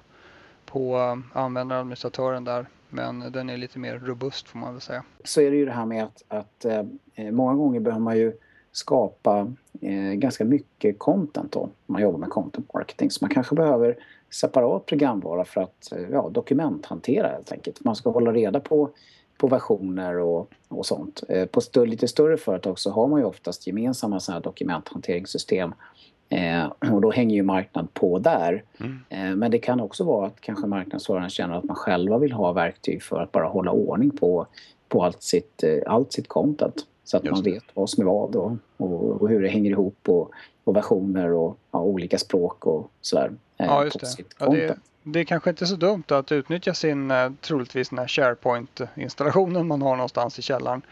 på 0.72 0.96
användaradministratören 1.32 2.44
där. 2.44 2.66
Men 2.88 3.32
den 3.32 3.50
är 3.50 3.56
lite 3.56 3.78
mer 3.78 3.98
robust 3.98 4.48
får 4.48 4.58
man 4.58 4.72
väl 4.72 4.80
säga. 4.80 5.04
Så 5.24 5.40
är 5.40 5.50
det 5.50 5.56
ju 5.56 5.64
det 5.64 5.72
här 5.72 5.86
med 5.86 6.04
att, 6.04 6.24
att 6.28 6.64
eh, 6.64 7.30
många 7.30 7.54
gånger 7.54 7.80
behöver 7.80 8.00
man 8.04 8.16
ju 8.16 8.32
skapa 8.72 9.52
eh, 9.80 10.12
ganska 10.12 10.44
mycket 10.44 10.98
content 10.98 11.52
då, 11.52 11.68
man 11.86 12.02
jobbar 12.02 12.18
med 12.18 12.30
content 12.30 12.74
marketing. 12.74 13.10
Så 13.10 13.24
man 13.24 13.30
kanske 13.30 13.54
behöver 13.54 13.96
separat 14.30 14.86
programvara 14.86 15.44
för 15.44 15.60
att 15.60 15.92
eh, 15.92 16.08
ja, 16.12 16.28
dokumenthantera 16.32 17.28
helt 17.28 17.52
enkelt. 17.52 17.84
Man 17.84 17.96
ska 17.96 18.10
hålla 18.10 18.32
reda 18.32 18.60
på, 18.60 18.90
på 19.38 19.48
versioner 19.48 20.18
och, 20.18 20.50
och 20.68 20.86
sånt. 20.86 21.22
Eh, 21.28 21.46
på 21.46 21.60
stö 21.60 21.86
lite 21.86 22.08
större 22.08 22.36
företag 22.36 22.78
så 22.78 22.90
har 22.90 23.08
man 23.08 23.20
ju 23.20 23.26
oftast 23.26 23.66
gemensamma 23.66 24.20
sådana 24.20 24.40
dokumenthanteringssystem 24.40 25.74
Eh, 26.32 26.92
och 26.92 27.00
då 27.00 27.10
hänger 27.10 27.36
ju 27.36 27.42
marknad 27.42 27.94
på 27.94 28.18
där. 28.18 28.64
Mm. 28.80 29.00
Eh, 29.08 29.36
men 29.36 29.50
det 29.50 29.58
kan 29.58 29.80
också 29.80 30.04
vara 30.04 30.26
att 30.26 30.40
kanske 30.40 30.66
marknadsföraren 30.66 31.30
känner 31.30 31.54
att 31.54 31.64
man 31.64 31.76
själva 31.76 32.18
vill 32.18 32.32
ha 32.32 32.52
verktyg 32.52 33.02
för 33.02 33.20
att 33.20 33.32
bara 33.32 33.48
hålla 33.48 33.70
ordning 33.70 34.10
på, 34.10 34.46
på 34.88 35.04
allt, 35.04 35.22
sitt, 35.22 35.62
eh, 35.62 35.78
allt 35.86 36.12
sitt 36.12 36.28
content. 36.28 36.86
Så 37.04 37.16
att 37.16 37.24
man 37.24 37.42
vet 37.42 37.64
vad 37.74 37.90
som 37.90 38.02
är 38.02 38.06
vad 38.06 38.36
och, 38.36 38.52
och, 38.76 39.22
och, 39.22 39.28
hur 39.28 39.42
det 39.42 39.48
hänger 39.48 39.70
ihop 39.70 40.08
och, 40.08 40.30
och 40.64 40.76
versioner 40.76 41.32
och 41.32 41.58
ja, 41.70 41.80
olika 41.80 42.18
språk 42.18 42.66
och 42.66 42.90
sådär. 43.00 43.32
Eh, 43.58 43.66
ja, 43.66 43.84
just 43.84 44.00
det. 44.00 44.24
Ja, 44.38 44.46
det, 44.46 44.76
det 45.02 45.20
är 45.20 45.24
kanske 45.24 45.50
inte 45.50 45.66
så 45.66 45.76
dumt 45.76 46.04
att 46.08 46.32
utnyttja 46.32 46.74
sin 46.74 47.10
eh, 47.10 47.30
troligtvis 47.40 47.88
den 47.88 47.98
här 47.98 48.08
SharePoint-installationen 48.08 49.66
man 49.66 49.82
har 49.82 49.96
någonstans 49.96 50.38
i 50.38 50.42
källaren 50.42 50.82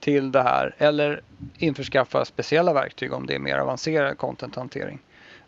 till 0.00 0.32
det 0.32 0.42
här 0.42 0.74
eller 0.78 1.20
införskaffa 1.58 2.24
speciella 2.24 2.72
verktyg 2.72 3.12
om 3.12 3.26
det 3.26 3.34
är 3.34 3.38
mer 3.38 3.58
avancerad 3.58 4.18
contenthantering. 4.18 4.98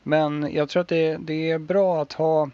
Men 0.02 0.52
jag 0.52 0.68
tror 0.68 0.80
att 0.80 0.88
det, 0.88 1.16
det, 1.16 1.50
är 1.50 1.58
bra 1.58 2.02
att 2.02 2.12
ha, 2.12 2.50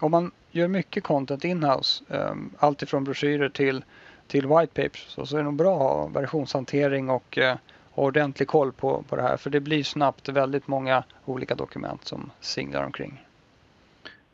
om 0.00 0.10
man 0.10 0.30
gör 0.50 0.68
mycket 0.68 1.04
content 1.04 1.44
inhouse, 1.44 2.04
um, 2.08 2.50
allt 2.58 2.82
ifrån 2.82 3.04
broschyrer 3.04 3.48
till, 3.48 3.84
till 4.26 4.46
white 4.46 4.82
papers, 4.82 5.06
så, 5.08 5.26
så 5.26 5.36
är 5.36 5.38
det 5.38 5.44
nog 5.44 5.54
bra 5.54 5.74
att 5.74 5.82
ha 5.82 6.20
versionshantering 6.20 7.10
och, 7.10 7.38
uh, 7.38 7.54
ha 7.90 8.02
ordentlig 8.02 8.48
koll 8.48 8.72
på, 8.72 9.04
på 9.08 9.16
det 9.16 9.22
här 9.22 9.36
för 9.36 9.50
det 9.50 9.60
blir 9.60 9.84
snabbt 9.84 10.28
väldigt 10.28 10.66
många 10.66 11.04
olika 11.24 11.54
dokument 11.54 12.04
som 12.04 12.30
singlar 12.40 12.84
omkring. 12.84 13.24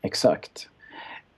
Exakt. 0.03 0.69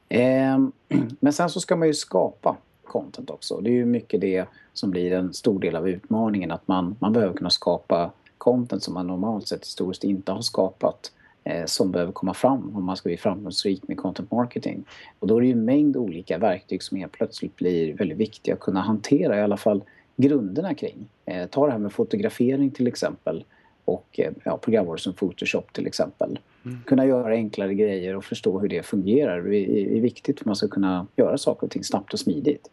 Eh, 0.09 0.59
men 1.21 1.33
sen 1.33 1.51
så 1.51 1.61
ska 1.61 1.77
man 1.77 1.89
ju 1.89 1.95
skapa 1.95 2.57
content 2.93 3.31
också. 3.31 3.61
Det 3.61 3.71
är 3.71 3.75
ju 3.75 3.87
mycket 3.87 4.21
det 4.21 4.45
som 4.73 4.91
blir 4.91 5.13
en 5.13 5.35
stor 5.35 5.61
del 5.61 5.77
av 5.77 5.89
utmaningen 5.89 6.51
att 6.51 6.69
man, 6.69 6.97
man 6.99 7.13
behöver 7.13 7.35
kunna 7.35 7.51
skapa 7.51 8.11
content 8.39 8.83
som 8.83 8.95
man 8.95 9.07
normalt 9.07 9.49
sett 9.49 9.65
historiskt 9.65 10.05
inte 10.05 10.33
har 10.33 10.41
skapat 10.41 11.13
eh, 11.45 11.65
som 11.65 11.91
behöver 11.91 12.13
komma 12.13 12.35
fram 12.35 12.77
om 12.77 12.85
man 12.85 12.97
ska 12.97 13.09
bli 13.09 13.17
framgångsrik 13.17 13.89
med 13.89 13.97
content 13.97 14.31
marketing. 14.31 14.85
Och 15.19 15.27
då 15.27 15.37
är 15.37 15.41
det 15.41 15.47
ju 15.47 15.53
en 15.53 15.65
mängd 15.65 15.97
olika 15.97 16.39
verktyg 16.39 16.83
som 16.83 16.99
helt 16.99 17.13
plötsligt 17.13 17.57
blir 17.57 17.95
väldigt 17.95 18.19
viktiga 18.19 18.55
att 18.55 18.61
kunna 18.61 18.81
hantera 18.81 19.39
i 19.39 19.43
alla 19.43 19.57
fall 19.57 19.83
grunderna 20.17 20.75
kring. 20.75 21.09
Eh, 21.25 21.47
ta 21.47 21.67
det 21.67 21.73
här 21.73 21.79
med 21.79 21.93
fotografering 21.93 22.71
till 22.71 22.87
exempel 22.87 23.45
och 23.85 24.21
eh, 24.21 24.33
ja, 24.45 24.57
programvaror 24.57 24.97
som 24.97 25.13
Photoshop 25.13 25.73
till 25.73 25.87
exempel. 25.87 26.39
Mm. 26.65 26.79
Kunna 26.87 27.07
göra 27.07 27.33
enklare 27.33 27.75
grejer 27.75 28.17
och 28.17 28.25
förstå 28.25 28.59
hur 28.59 28.69
det 28.69 28.83
fungerar 28.83 29.43
det 29.43 29.57
är, 29.57 29.97
är 29.97 30.01
viktigt 30.01 30.39
för 30.39 30.43
att 30.43 30.47
man 30.47 30.57
ska 30.57 30.69
kunna 30.69 31.07
göra 31.17 31.39
saker 31.39 31.67
och 31.67 31.71
ting 31.71 31.85
snabbt 31.85 32.13
och 32.13 32.21
smidigt. 32.21 32.71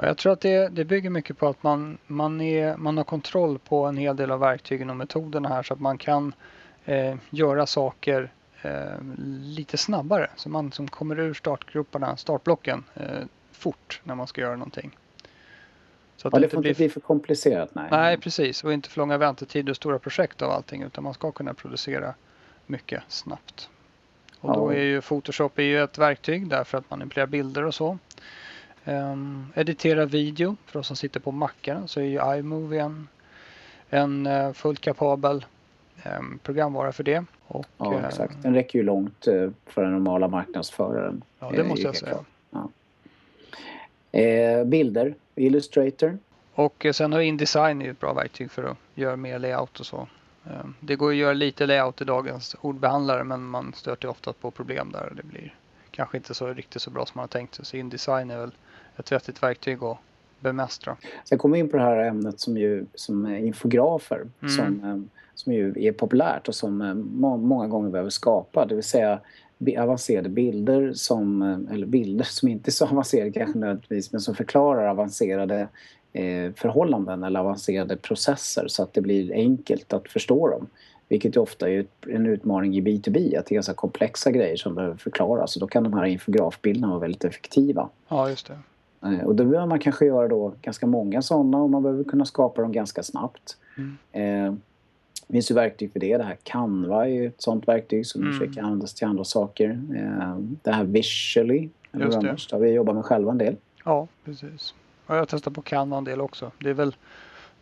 Ja, 0.00 0.06
jag 0.06 0.16
tror 0.16 0.32
att 0.32 0.40
det, 0.40 0.68
det 0.68 0.84
bygger 0.84 1.10
mycket 1.10 1.38
på 1.38 1.48
att 1.48 1.62
man, 1.62 1.98
man, 2.06 2.40
är, 2.40 2.76
man 2.76 2.96
har 2.96 3.04
kontroll 3.04 3.58
på 3.58 3.84
en 3.84 3.96
hel 3.96 4.16
del 4.16 4.30
av 4.30 4.40
verktygen 4.40 4.90
och 4.90 4.96
metoderna 4.96 5.48
här 5.48 5.62
så 5.62 5.74
att 5.74 5.80
man 5.80 5.98
kan 5.98 6.32
eh, 6.84 7.16
göra 7.30 7.66
saker 7.66 8.32
eh, 8.62 9.00
lite 9.42 9.76
snabbare. 9.76 10.30
Så 10.36 10.48
man 10.48 10.72
som 10.72 10.88
kommer 10.88 11.18
ur 11.18 11.34
startgrupperna, 11.34 12.16
startblocken 12.16 12.84
eh, 12.94 13.04
fort 13.52 14.00
när 14.04 14.14
man 14.14 14.26
ska 14.26 14.40
göra 14.40 14.56
någonting. 14.56 14.96
Så 16.16 16.28
att 16.28 16.34
ja, 16.34 16.40
det, 16.40 16.46
det 16.46 16.50
får 16.50 16.66
inte 16.66 16.78
bli 16.78 16.88
för 16.88 17.00
komplicerat. 17.00 17.74
Nej. 17.74 17.88
nej, 17.90 18.18
precis. 18.18 18.64
Och 18.64 18.72
inte 18.72 18.88
för 18.88 19.00
långa 19.00 19.18
väntetider 19.18 19.70
och 19.70 19.76
stora 19.76 19.98
projekt 19.98 20.42
av 20.42 20.50
allting 20.50 20.82
utan 20.82 21.04
man 21.04 21.14
ska 21.14 21.32
kunna 21.32 21.54
producera 21.54 22.14
mycket 22.66 23.02
snabbt. 23.08 23.70
Och 24.40 24.50
ja. 24.50 24.54
då 24.54 24.70
är 24.70 24.82
ju 24.82 25.00
Photoshop 25.00 25.58
är 25.58 25.62
ju 25.62 25.82
ett 25.82 25.98
verktyg 25.98 26.48
därför 26.48 26.78
att 26.78 26.90
manipulerar 26.90 27.26
bilder 27.26 27.64
och 27.64 27.74
så. 27.74 27.98
Um, 28.84 29.52
editera 29.54 30.04
video 30.04 30.56
för 30.66 30.80
oss 30.80 30.86
som 30.86 30.96
sitter 30.96 31.20
på 31.20 31.32
mackar 31.32 31.82
så 31.86 32.00
är 32.00 32.04
ju 32.04 32.38
iMovie 32.38 32.82
en, 32.82 33.08
en 33.90 34.26
uh, 34.26 34.52
fullt 34.52 34.80
kapabel 34.80 35.44
um, 36.18 36.38
programvara 36.42 36.92
för 36.92 37.04
det. 37.04 37.24
Och, 37.46 37.66
ja, 37.78 38.00
exakt. 38.06 38.42
Den 38.42 38.54
räcker 38.54 38.78
ju 38.78 38.84
långt 38.84 39.28
uh, 39.28 39.50
för 39.66 39.82
den 39.82 39.92
normala 39.92 40.28
marknadsföraren. 40.28 41.22
Ja, 41.38 41.50
det 41.50 41.64
måste 41.64 41.86
jag 41.86 41.96
säga. 41.96 42.16
Ja. 42.50 42.68
Eh, 44.12 44.64
bilder, 44.64 45.14
Illustrator. 45.34 46.18
Och 46.54 46.86
eh, 46.86 46.92
sen 46.92 47.12
har 47.12 47.20
Indesign 47.20 47.82
ett 47.82 48.00
bra 48.00 48.12
verktyg 48.12 48.50
för 48.50 48.64
att 48.64 48.76
göra 48.94 49.16
mer 49.16 49.38
layout 49.38 49.80
och 49.80 49.86
så. 49.86 50.08
Eh, 50.46 50.66
det 50.80 50.96
går 50.96 51.10
att 51.10 51.16
göra 51.16 51.32
lite 51.32 51.66
layout 51.66 52.00
i 52.00 52.04
dagens 52.04 52.56
ordbehandlare 52.60 53.24
men 53.24 53.42
man 53.44 53.72
stöter 53.76 54.08
ofta 54.08 54.32
på 54.32 54.50
problem 54.50 54.92
där 54.92 55.12
det 55.16 55.22
blir 55.22 55.54
kanske 55.98 56.16
inte 56.16 56.34
så 56.34 56.46
riktigt 56.46 56.82
så 56.82 56.90
bra 56.90 57.06
som 57.06 57.12
man 57.14 57.22
har 57.22 57.28
tänkt 57.28 57.54
sig. 57.54 57.64
Så 57.64 57.76
Indesign 57.76 58.30
är 58.30 58.38
väl 58.38 58.50
ett 58.96 59.12
vettigt 59.12 59.42
verktyg 59.42 59.82
att 59.82 59.98
bemästra. 60.40 60.96
Sen 61.24 61.38
kommer 61.38 61.54
vi 61.54 61.60
in 61.60 61.68
på 61.68 61.76
det 61.76 61.82
här 61.82 61.96
ämnet 61.96 62.40
som, 62.40 62.56
ju, 62.56 62.86
som 62.94 63.26
infografer 63.26 64.26
mm. 64.40 64.54
som, 64.56 64.84
eh, 64.84 65.20
som 65.34 65.52
ju 65.52 65.74
är 65.76 65.92
populärt 65.92 66.48
och 66.48 66.54
som 66.54 67.02
många 67.42 67.66
gånger 67.66 67.90
behöver 67.90 68.10
skapa. 68.10 68.66
Det 68.66 68.74
vill 68.74 68.84
säga 68.84 69.20
avancerade 69.78 70.28
bilder 70.28 70.92
som, 70.92 71.42
eh, 71.42 71.74
eller 71.74 71.86
bilder 71.86 72.24
som 72.24 72.48
inte 72.48 72.68
är 72.68 72.72
så 72.72 72.86
avancerade 72.90 73.30
kanske 73.30 73.58
nödvändigtvis 73.58 74.12
men 74.12 74.20
som 74.20 74.34
förklarar 74.34 74.88
avancerade 74.88 75.68
eh, 76.12 76.52
förhållanden 76.56 77.24
eller 77.24 77.40
avancerade 77.40 77.96
processer 77.96 78.68
så 78.68 78.82
att 78.82 78.92
det 78.94 79.00
blir 79.00 79.32
enkelt 79.32 79.92
att 79.92 80.08
förstå 80.08 80.48
dem. 80.48 80.66
Vilket 81.08 81.36
ofta 81.36 81.70
är 81.70 81.86
en 82.08 82.26
utmaning 82.26 82.76
i 82.76 82.80
B2B, 82.80 83.38
att 83.38 83.46
det 83.46 83.52
är 83.52 83.54
ganska 83.54 83.74
komplexa 83.74 84.30
grejer 84.30 84.56
som 84.56 84.74
behöver 84.74 84.96
förklaras 84.96 85.56
och 85.56 85.60
då 85.60 85.66
kan 85.66 85.84
de 85.84 85.92
här 85.92 86.04
infografbilderna 86.04 86.88
vara 86.88 86.98
väldigt 86.98 87.24
effektiva. 87.24 87.88
Ja, 88.08 88.30
just 88.30 88.46
det. 88.46 88.58
Eh, 89.08 89.20
och 89.20 89.34
då 89.34 89.44
behöver 89.44 89.66
man 89.66 89.78
kanske 89.78 90.06
göra 90.06 90.28
då 90.28 90.52
ganska 90.62 90.86
många 90.86 91.22
sådana 91.22 91.58
och 91.58 91.70
man 91.70 91.82
behöver 91.82 92.04
kunna 92.04 92.24
skapa 92.24 92.62
dem 92.62 92.72
ganska 92.72 93.02
snabbt. 93.02 93.56
Mm. 93.76 93.96
Eh, 94.12 94.54
det 95.26 95.32
finns 95.32 95.50
ju 95.50 95.54
verktyg 95.54 95.92
för 95.92 96.00
det. 96.00 96.16
Det 96.16 96.24
här 96.24 96.36
Canva 96.42 97.04
är 97.04 97.08
ju 97.08 97.26
ett 97.26 97.42
sånt 97.42 97.68
verktyg 97.68 98.06
som 98.06 98.22
mm. 98.22 98.32
försöker 98.32 98.62
användas 98.62 98.94
till 98.94 99.06
andra 99.06 99.24
saker. 99.24 99.70
Eh, 99.96 100.38
det 100.62 100.72
här 100.72 100.84
Visually, 100.84 101.68
Just 101.92 102.20
det. 102.20 102.56
har 102.56 102.58
vi 102.58 102.70
jobbat 102.70 102.94
med 102.94 103.04
själva 103.04 103.30
en 103.30 103.38
del. 103.38 103.56
Ja, 103.84 104.08
precis. 104.24 104.74
Och 105.06 105.14
jag 105.14 105.20
har 105.20 105.26
testat 105.26 105.54
på 105.54 105.62
Canva 105.62 105.96
en 105.98 106.04
del 106.04 106.20
också. 106.20 106.52
Det 106.58 106.70
är 106.70 106.74
väl, 106.74 106.94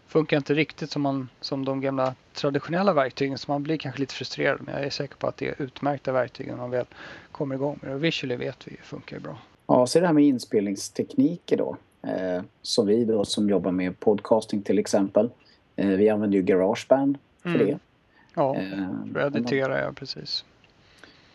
funkar 0.08 0.36
inte 0.36 0.54
riktigt 0.54 0.90
som, 0.90 1.02
man, 1.02 1.28
som 1.40 1.64
de 1.64 1.80
gamla 1.80 2.14
traditionella 2.34 2.92
verktygen 2.92 3.38
så 3.38 3.52
man 3.52 3.62
blir 3.62 3.76
kanske 3.76 4.00
lite 4.00 4.14
frustrerad. 4.14 4.58
Men 4.60 4.74
jag 4.74 4.84
är 4.84 4.90
säker 4.90 5.16
på 5.16 5.26
att 5.26 5.36
det 5.36 5.48
är 5.48 5.62
utmärkta 5.62 6.12
verktyg 6.12 6.46
när 6.46 6.56
man 6.56 6.70
väl 6.70 6.86
kommer 7.32 7.54
igång 7.54 7.78
med 7.82 7.90
det. 7.90 7.94
Och 7.94 8.04
Visually 8.04 8.36
vet 8.36 8.68
vi 8.68 8.76
funkar 8.82 9.18
bra. 9.18 9.38
Ja, 9.66 9.86
så 9.86 10.00
det 10.00 10.06
här 10.06 10.12
med 10.12 10.24
inspelningstekniker 10.24 11.56
då. 11.56 11.76
Eh, 12.02 12.42
som 12.62 12.86
vi 12.86 13.04
då 13.04 13.24
som 13.24 13.50
jobbar 13.50 13.70
med 13.70 14.00
podcasting 14.00 14.62
till 14.62 14.78
exempel. 14.78 15.30
Eh, 15.76 15.88
vi 15.88 16.08
använder 16.08 16.36
ju 16.36 16.42
Garageband 16.42 17.18
för 17.42 17.48
mm. 17.48 17.66
det. 17.66 17.78
Ja, 18.34 18.56
eh, 18.56 19.12
för 19.12 19.20
att 19.20 19.36
editera 19.36 19.80
ja, 19.80 19.92
precis. 19.92 20.44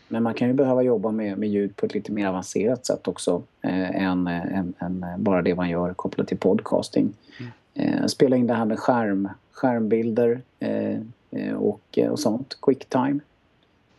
Men 0.08 0.24
man 0.24 0.34
kan 0.34 0.48
ju 0.48 0.54
behöva 0.54 0.82
jobba 0.82 1.12
med, 1.12 1.38
med 1.38 1.50
ljud 1.50 1.76
på 1.76 1.86
ett 1.86 1.94
lite 1.94 2.12
mer 2.12 2.28
avancerat 2.28 2.86
sätt 2.86 3.08
också 3.08 3.44
eh, 3.62 4.04
än, 4.04 4.28
än, 4.28 4.74
än, 4.80 5.06
bara 5.18 5.42
det 5.42 5.56
man 5.56 5.70
gör 5.70 5.94
kopplat 5.94 6.28
till 6.28 6.38
podcasting. 6.38 7.14
Mm. 7.40 7.52
Eh, 7.74 8.06
spela 8.06 8.36
in 8.36 8.48
det 8.48 8.54
här 8.54 8.66
med 8.66 8.80
skärm, 8.80 9.30
skärmbilder 9.52 10.42
eh, 10.60 11.00
eh 11.32 11.54
och, 11.54 12.00
och 12.10 12.20
sånt, 12.20 12.58
quicktime. 12.62 13.20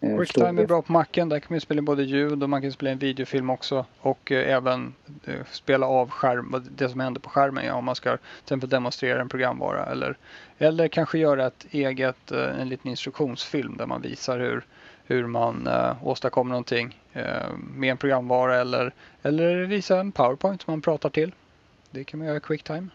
Eh, 0.02 0.16
Quicktime 0.16 0.62
är 0.62 0.66
bra 0.66 0.82
på 0.82 0.92
macken. 0.92 1.28
Där 1.28 1.40
kan 1.40 1.46
man 1.50 1.60
spela 1.60 1.78
in 1.78 1.84
både 1.84 2.02
ljud 2.02 2.42
och 2.42 2.50
man 2.50 2.62
kan 2.62 2.72
spela 2.72 2.92
in 2.92 2.98
videofilm 2.98 3.50
också. 3.50 3.86
Och 4.00 4.32
eh, 4.32 4.54
även 4.56 4.94
eh, 5.24 5.40
spela 5.50 5.86
av 5.86 6.10
skärm, 6.10 6.64
det 6.76 6.88
som 6.88 7.00
händer 7.00 7.20
på 7.20 7.30
skärmen. 7.30 7.64
Ja, 7.64 7.74
om 7.74 7.84
man 7.84 7.94
ska 7.94 8.10
till 8.16 8.20
exempel 8.44 8.68
demonstrera 8.68 9.20
en 9.20 9.28
programvara. 9.28 9.86
Eller, 9.86 10.16
eller 10.58 10.88
kanske 10.88 11.18
göra 11.18 11.46
ett 11.46 11.66
eget, 11.70 12.30
en 12.30 12.68
liten 12.68 12.90
instruktionsfilm 12.90 13.76
där 13.76 13.86
man 13.86 14.02
visar 14.02 14.38
hur, 14.38 14.64
hur 15.04 15.26
man 15.26 15.66
äh, 15.66 16.06
åstadkommer 16.06 16.50
någonting 16.50 16.98
äh, 17.12 17.24
med 17.74 17.90
en 17.90 17.96
programvara. 17.96 18.60
Eller, 18.60 18.92
eller 19.22 19.64
visa 19.64 20.00
en 20.00 20.12
powerpoint 20.12 20.62
som 20.62 20.72
man 20.72 20.82
pratar 20.82 21.10
till. 21.10 21.32
Det 21.90 22.04
kan 22.04 22.18
man 22.18 22.26
göra 22.26 22.36
i 22.36 22.40
Quicktime. 22.40 22.88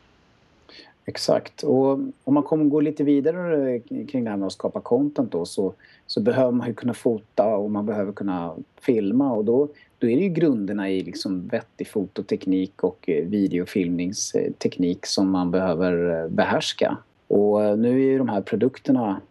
Exakt. 1.09 1.63
Och 1.63 1.99
om 2.23 2.33
man 2.33 2.43
kommer 2.43 2.65
gå 2.65 2.79
lite 2.79 3.03
vidare 3.03 3.79
kring 3.79 4.23
det 4.23 4.29
här 4.29 4.37
med 4.37 4.45
att 4.47 4.53
skapa 4.53 4.79
content 4.81 5.31
då 5.31 5.45
så, 5.45 5.73
så 6.07 6.21
behöver 6.21 6.51
man 6.51 6.67
ju 6.67 6.73
kunna 6.73 6.93
fota 6.93 7.55
och 7.55 7.71
man 7.71 7.85
behöver 7.85 8.11
kunna 8.11 8.55
filma 8.81 9.31
och 9.31 9.45
då, 9.45 9.67
då 9.99 10.07
är 10.07 10.15
det 10.15 10.23
ju 10.23 10.29
grunderna 10.29 10.89
i 10.89 11.03
liksom 11.03 11.47
vettig 11.47 11.87
fototeknik 11.87 12.83
och 12.83 13.09
eh, 13.09 13.25
videofilmningsteknik 13.25 15.05
som 15.05 15.31
man 15.31 15.51
behöver 15.51 16.23
eh, 16.23 16.29
behärska. 16.29 16.97
Och 17.27 17.63
eh, 17.63 17.77
nu 17.77 17.89
är 17.89 18.05
ju 18.05 18.17
de 18.17 18.29
här 18.29 18.41
produkterna, 18.41 19.21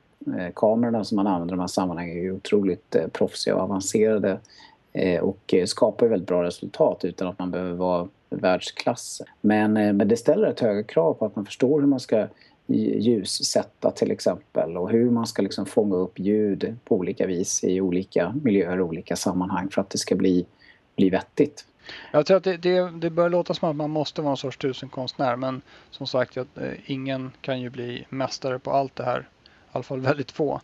kamerorna 0.54 1.04
som 1.04 1.16
man 1.16 1.26
använder 1.26 1.54
i 1.54 1.56
de 1.56 1.60
här 1.60 1.66
sammanhangen, 1.66 2.18
är 2.18 2.32
otroligt 2.32 2.96
proffsiga 3.12 3.56
och 3.56 3.62
avancerade 3.62 4.38
och 5.20 5.54
skapar 5.66 6.06
väldigt 6.06 6.28
bra 6.28 6.42
resultat 6.42 7.04
utan 7.04 7.28
att 7.28 7.38
man 7.38 7.50
behöver 7.50 7.72
vara 7.72 8.08
världsklass. 8.40 9.22
Men, 9.40 9.76
eh, 9.76 9.92
men 9.92 10.08
det 10.08 10.16
ställer 10.16 10.48
ett 10.48 10.60
högre 10.60 10.82
krav 10.82 11.14
på 11.14 11.26
att 11.26 11.36
man 11.36 11.44
förstår 11.44 11.80
hur 11.80 11.88
man 11.88 12.00
ska 12.00 12.28
ljussätta 12.68 13.90
till 13.90 14.10
exempel 14.10 14.76
och 14.76 14.90
hur 14.90 15.10
man 15.10 15.26
ska 15.26 15.42
liksom 15.42 15.66
fånga 15.66 15.96
upp 15.96 16.18
ljud 16.18 16.76
på 16.84 16.96
olika 16.96 17.26
vis 17.26 17.64
i 17.64 17.80
olika 17.80 18.34
miljöer 18.42 18.80
och 18.80 18.88
olika 18.88 19.16
sammanhang 19.16 19.68
för 19.68 19.80
att 19.80 19.90
det 19.90 19.98
ska 19.98 20.14
bli, 20.14 20.46
bli 20.96 21.10
vettigt. 21.10 21.66
Jag 22.12 22.26
tror 22.26 22.36
att 22.36 22.44
det, 22.44 22.56
det, 22.56 22.90
det 22.90 23.10
börjar 23.10 23.30
låta 23.30 23.54
som 23.54 23.70
att 23.70 23.76
man 23.76 23.90
måste 23.90 24.22
vara 24.22 24.30
en 24.30 24.36
sorts 24.36 24.56
tusenkonstnär 24.56 25.36
men 25.36 25.62
som 25.90 26.06
sagt 26.06 26.36
eh, 26.36 26.44
ingen 26.86 27.32
kan 27.40 27.60
ju 27.60 27.70
bli 27.70 28.06
mästare 28.08 28.58
på 28.58 28.70
allt 28.70 28.96
det 28.96 29.04
här. 29.04 29.20
I 29.20 29.48
alla 29.72 29.82
fall 29.82 30.00
väldigt 30.00 30.30
få. 30.30 30.60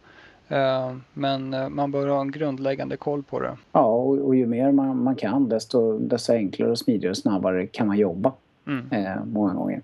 Eh, 0.52 0.96
men 1.12 1.54
eh, 1.54 1.68
man 1.68 1.90
bör 1.90 2.08
ha 2.08 2.20
en 2.20 2.30
grundläggande 2.30 2.96
koll 2.96 3.22
på 3.22 3.40
det. 3.40 3.56
Ja, 3.72 3.84
och, 3.84 4.18
och 4.18 4.36
ju 4.36 4.46
mer 4.46 4.72
man, 4.72 5.02
man 5.02 5.16
kan 5.16 5.48
desto, 5.48 5.98
desto 5.98 6.32
enklare 6.32 6.70
och 6.70 6.78
smidigare 6.78 7.10
och 7.10 7.16
snabbare 7.16 7.66
kan 7.66 7.86
man 7.86 7.98
jobba. 7.98 8.32
Mm. 8.66 8.92
Eh, 8.92 9.24
många 9.24 9.54
gånger. 9.54 9.82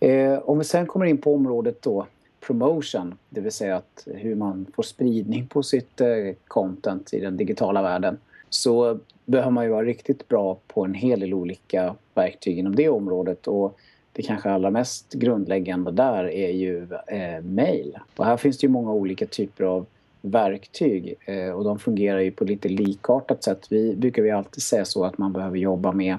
Eh, 0.00 0.38
om 0.38 0.58
vi 0.58 0.64
sen 0.64 0.86
kommer 0.86 1.06
in 1.06 1.18
på 1.18 1.34
området 1.34 1.82
då 1.82 2.06
promotion, 2.46 3.14
det 3.28 3.40
vill 3.40 3.52
säga 3.52 3.76
att 3.76 4.08
hur 4.14 4.34
man 4.34 4.66
får 4.74 4.82
spridning 4.82 5.46
på 5.46 5.62
sitt 5.62 6.00
eh, 6.00 6.08
content 6.48 7.14
i 7.14 7.20
den 7.20 7.36
digitala 7.36 7.82
världen. 7.82 8.18
Så 8.50 8.98
behöver 9.24 9.50
man 9.50 9.64
ju 9.64 9.70
vara 9.70 9.84
riktigt 9.84 10.28
bra 10.28 10.58
på 10.66 10.84
en 10.84 10.94
hel 10.94 11.20
del 11.20 11.34
olika 11.34 11.94
verktyg 12.14 12.58
inom 12.58 12.76
det 12.76 12.88
området. 12.88 13.46
Och 13.46 13.78
det 14.16 14.22
kanske 14.22 14.50
allra 14.50 14.70
mest 14.70 15.12
grundläggande 15.12 15.90
där 15.90 16.24
är 16.24 16.50
ju 16.50 16.88
eh, 17.06 17.44
mail. 17.44 17.98
Och 18.16 18.24
här 18.24 18.36
finns 18.36 18.58
det 18.58 18.66
ju 18.66 18.70
många 18.70 18.92
olika 18.92 19.26
typer 19.26 19.64
av 19.64 19.86
verktyg 20.20 21.14
eh, 21.24 21.50
och 21.50 21.64
de 21.64 21.78
fungerar 21.78 22.20
ju 22.20 22.30
på 22.30 22.44
lite 22.44 22.68
likartat 22.68 23.44
sätt. 23.44 23.66
Vi 23.70 23.96
brukar 23.96 24.22
vi 24.22 24.30
alltid 24.30 24.62
säga 24.62 24.84
så 24.84 25.04
att 25.04 25.18
man 25.18 25.32
behöver 25.32 25.56
jobba 25.56 25.92
med 25.92 26.18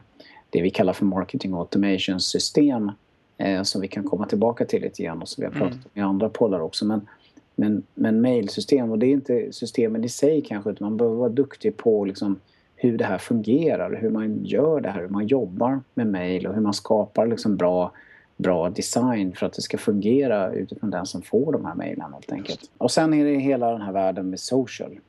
det 0.50 0.62
vi 0.62 0.70
kallar 0.70 0.94
för 0.94 1.06
marketing 1.06 1.54
automation 1.54 2.20
system 2.20 2.92
eh, 3.38 3.64
som 3.64 3.82
vi 3.82 3.88
kan 3.88 4.04
komma 4.04 4.26
tillbaka 4.26 4.66
till 4.66 4.82
lite 4.82 5.04
grann 5.04 5.22
och 5.22 5.30
som 5.30 5.42
vi 5.42 5.46
har 5.46 5.54
pratat 5.54 5.74
mm. 5.74 5.86
om 5.94 6.02
i 6.02 6.02
andra 6.02 6.30
poddar 6.30 6.60
också. 6.60 6.86
Men, 6.86 7.08
men, 7.56 7.84
men 7.94 8.22
mailsystem, 8.22 8.92
och 8.92 9.00
det 9.00 9.06
är 9.06 9.12
inte 9.12 9.48
systemen 9.52 10.04
i 10.04 10.10
sig 10.10 10.42
kanske 10.42 10.70
utan 10.70 10.86
man 10.86 10.98
behöver 10.98 11.18
vara 11.18 11.30
duktig 11.30 11.78
på 11.78 12.06
liksom, 12.06 12.40
hur 12.80 12.98
det 12.98 13.06
här 13.06 13.18
fungerar, 13.18 13.96
hur 14.02 14.10
man 14.10 14.46
gör 14.46 14.82
det 14.82 14.90
här, 14.90 15.02
hur 15.02 15.08
man 15.08 15.28
jobbar 15.28 15.82
med 15.94 16.08
mail 16.08 16.48
och 16.48 16.54
hur 16.54 16.62
man 16.62 16.74
skapar 16.74 17.28
liksom 17.28 17.56
bra, 17.58 17.92
bra 18.38 18.70
design 18.70 19.36
för 19.36 19.46
att 19.46 19.54
det 19.54 19.62
ska 19.62 19.78
fungera 19.78 20.52
utifrån 20.52 20.90
den 20.90 21.06
som 21.06 21.22
får 21.22 21.52
de 21.54 21.66
här 21.66 21.76
mejlen 21.76 22.14
helt 22.14 22.32
enkelt. 22.32 22.72
Och 22.78 22.92
sen 22.92 23.14
är 23.14 23.26
det 23.26 23.40
hela 23.40 23.72
den 23.72 23.82
här 23.82 23.92
världen 23.92 24.30
med 24.30 24.40
social 24.40 25.00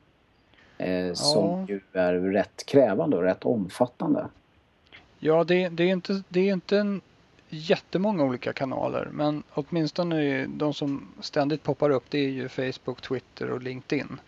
eh, 0.77 0.91
ja. 0.91 1.15
som 1.15 1.65
ju 1.65 1.79
är 1.93 2.13
rätt 2.13 2.65
krävande 2.65 3.17
och 3.17 3.23
rätt 3.23 3.45
omfattande. 3.45 4.27
Ja, 5.19 5.43
det, 5.43 5.69
det, 5.69 5.83
är 5.83 5.93
inte, 5.93 6.23
det 6.29 6.49
är 6.49 6.53
inte 6.53 6.77
en 6.77 7.01
jättemånga 7.49 8.23
olika 8.23 8.53
kanaler 8.53 9.09
men 9.11 9.43
åtminstone 9.53 10.45
de 10.45 10.73
som 10.73 11.07
ständigt 11.21 11.63
poppar 11.63 11.89
upp 11.89 12.03
det 12.09 12.19
är 12.19 12.29
ju 12.29 12.49
Facebook, 12.49 13.01
Twitter 13.01 13.51
och 13.51 13.61
LinkedIn 13.61 14.19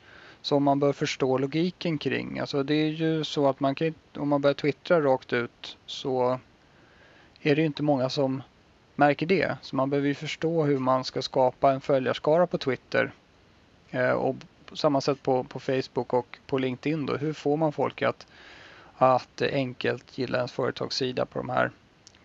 som 0.41 0.63
man 0.63 0.79
bör 0.79 0.93
förstå 0.93 1.37
logiken 1.37 1.97
kring. 1.97 2.39
Alltså 2.39 2.63
det 2.63 2.73
är 2.73 2.89
ju 2.89 3.23
så 3.23 3.47
att 3.47 3.59
man 3.59 3.75
kan, 3.75 3.93
om 4.17 4.29
man 4.29 4.41
börjar 4.41 4.53
twittra 4.53 5.01
rakt 5.01 5.33
ut 5.33 5.77
så 5.85 6.39
är 7.41 7.55
det 7.55 7.61
inte 7.61 7.83
många 7.83 8.09
som 8.09 8.43
märker 8.95 9.25
det. 9.25 9.57
Så 9.61 9.75
man 9.75 9.89
behöver 9.89 10.07
ju 10.07 10.13
förstå 10.13 10.63
hur 10.63 10.77
man 10.79 11.03
ska 11.03 11.21
skapa 11.21 11.71
en 11.71 11.81
följarskara 11.81 12.47
på 12.47 12.57
Twitter. 12.57 13.11
Eh, 13.89 14.11
och 14.11 14.35
på 14.65 14.75
samma 14.75 15.01
sätt 15.01 15.23
på, 15.23 15.43
på 15.43 15.59
Facebook 15.59 16.13
och 16.13 16.39
på 16.47 16.57
LinkedIn 16.57 17.05
då. 17.05 17.17
Hur 17.17 17.33
får 17.33 17.57
man 17.57 17.71
folk 17.71 18.01
att, 18.01 18.27
att 18.97 19.41
enkelt 19.41 20.17
gilla 20.17 20.37
ens 20.37 20.51
företagssida 20.51 21.25
på 21.25 21.39
de 21.39 21.49
här, 21.49 21.71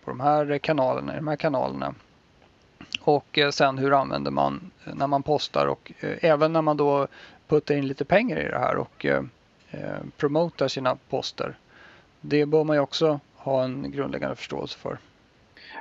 på 0.04 0.10
de 0.10 0.20
här 0.20 0.58
kanalerna, 0.58 1.16
de 1.16 1.28
här 1.28 1.36
kanalerna. 1.36 1.94
Och 3.00 3.38
eh, 3.38 3.50
sen 3.50 3.78
hur 3.78 4.00
använder 4.00 4.30
man 4.30 4.70
när 4.84 5.06
man 5.06 5.22
postar 5.22 5.66
och 5.66 5.92
eh, 6.00 6.16
även 6.20 6.52
när 6.52 6.62
man 6.62 6.76
då 6.76 7.06
putta 7.48 7.74
in 7.74 7.86
lite 7.86 8.04
pengar 8.04 8.38
i 8.38 8.48
det 8.48 8.58
här 8.58 8.76
och 8.76 9.06
eh, 9.06 9.22
eh 9.70 10.68
sina 10.68 10.96
poster. 11.08 11.58
Det 12.20 12.46
bör 12.46 12.64
man 12.64 12.76
ju 12.76 12.80
också 12.80 13.20
ha 13.36 13.64
en 13.64 13.90
grundläggande 13.90 14.36
förståelse 14.36 14.78
för. 14.78 14.98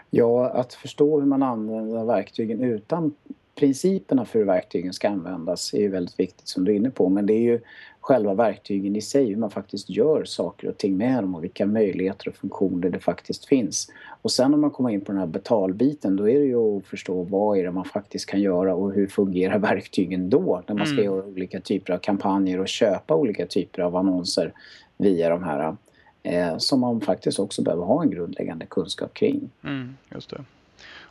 Ja, 0.09 0.49
att 0.49 0.73
förstå 0.73 1.19
hur 1.19 1.27
man 1.27 1.43
använder 1.43 2.05
verktygen 2.05 2.61
utan 2.61 3.15
principerna 3.55 4.25
för 4.25 4.39
hur 4.39 4.45
verktygen 4.45 4.93
ska 4.93 5.09
användas 5.09 5.73
är 5.73 5.79
ju 5.79 5.89
väldigt 5.89 6.19
viktigt 6.19 6.47
som 6.47 6.65
du 6.65 6.71
är 6.71 6.75
inne 6.75 6.89
på. 6.89 7.09
Men 7.09 7.25
det 7.25 7.33
är 7.33 7.41
ju 7.41 7.59
själva 7.99 8.33
verktygen 8.33 8.95
i 8.95 9.01
sig, 9.01 9.25
hur 9.25 9.35
man 9.35 9.49
faktiskt 9.49 9.89
gör 9.89 10.23
saker 10.23 10.67
och 10.67 10.77
ting 10.77 10.97
med 10.97 11.23
dem 11.23 11.35
och 11.35 11.43
vilka 11.43 11.65
möjligheter 11.65 12.29
och 12.29 12.35
funktioner 12.35 12.89
det 12.89 12.99
faktiskt 12.99 13.45
finns. 13.45 13.91
Och 14.21 14.31
sen 14.31 14.53
om 14.53 14.61
man 14.61 14.71
kommer 14.71 14.89
in 14.89 15.01
på 15.01 15.11
den 15.11 15.19
här 15.19 15.27
betalbiten 15.27 16.15
då 16.15 16.29
är 16.29 16.39
det 16.39 16.45
ju 16.45 16.77
att 16.77 16.85
förstå 16.85 17.23
vad 17.23 17.57
är 17.57 17.63
det 17.63 17.71
man 17.71 17.85
faktiskt 17.85 18.25
kan 18.25 18.41
göra 18.41 18.75
och 18.75 18.93
hur 18.93 19.07
fungerar 19.07 19.59
verktygen 19.59 20.29
då 20.29 20.63
när 20.67 20.75
man 20.75 20.85
ska 20.85 20.93
mm. 20.93 21.05
göra 21.05 21.25
olika 21.25 21.59
typer 21.59 21.93
av 21.93 21.97
kampanjer 21.97 22.59
och 22.59 22.67
köpa 22.67 23.15
olika 23.15 23.45
typer 23.45 23.81
av 23.81 23.95
annonser 23.95 24.53
via 24.97 25.29
de 25.29 25.43
här 25.43 25.75
eh, 26.23 26.57
som 26.57 26.79
man 26.79 27.01
faktiskt 27.01 27.39
också 27.39 27.61
behöver 27.61 27.83
ha 27.83 28.01
en 28.01 28.09
grundläggande 28.09 28.65
kunskap 28.65 29.13
kring. 29.13 29.49
Mm, 29.63 29.95
just 30.11 30.29
det. 30.29 30.43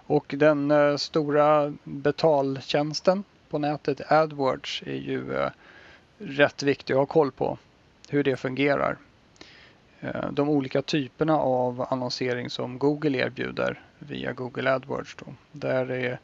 Och 0.06 0.34
den 0.38 0.70
eh, 0.70 0.96
stora 0.96 1.74
betaltjänsten 1.84 3.24
på 3.50 3.58
nätet 3.58 4.12
AdWords 4.12 4.82
är 4.86 4.96
ju 4.96 5.36
eh, 5.36 5.50
rätt 6.18 6.62
viktig 6.62 6.94
att 6.94 6.98
ha 6.98 7.06
koll 7.06 7.32
på 7.32 7.58
hur 8.08 8.24
det 8.24 8.36
fungerar. 8.36 8.96
Eh, 10.00 10.30
de 10.30 10.48
olika 10.48 10.82
typerna 10.82 11.38
av 11.38 11.86
annonsering 11.90 12.50
som 12.50 12.78
Google 12.78 13.18
erbjuder 13.18 13.80
via 13.98 14.32
Google 14.32 14.74
AdWords. 14.74 15.16
Då. 15.16 15.26
Där 15.52 15.90
är 15.90 16.18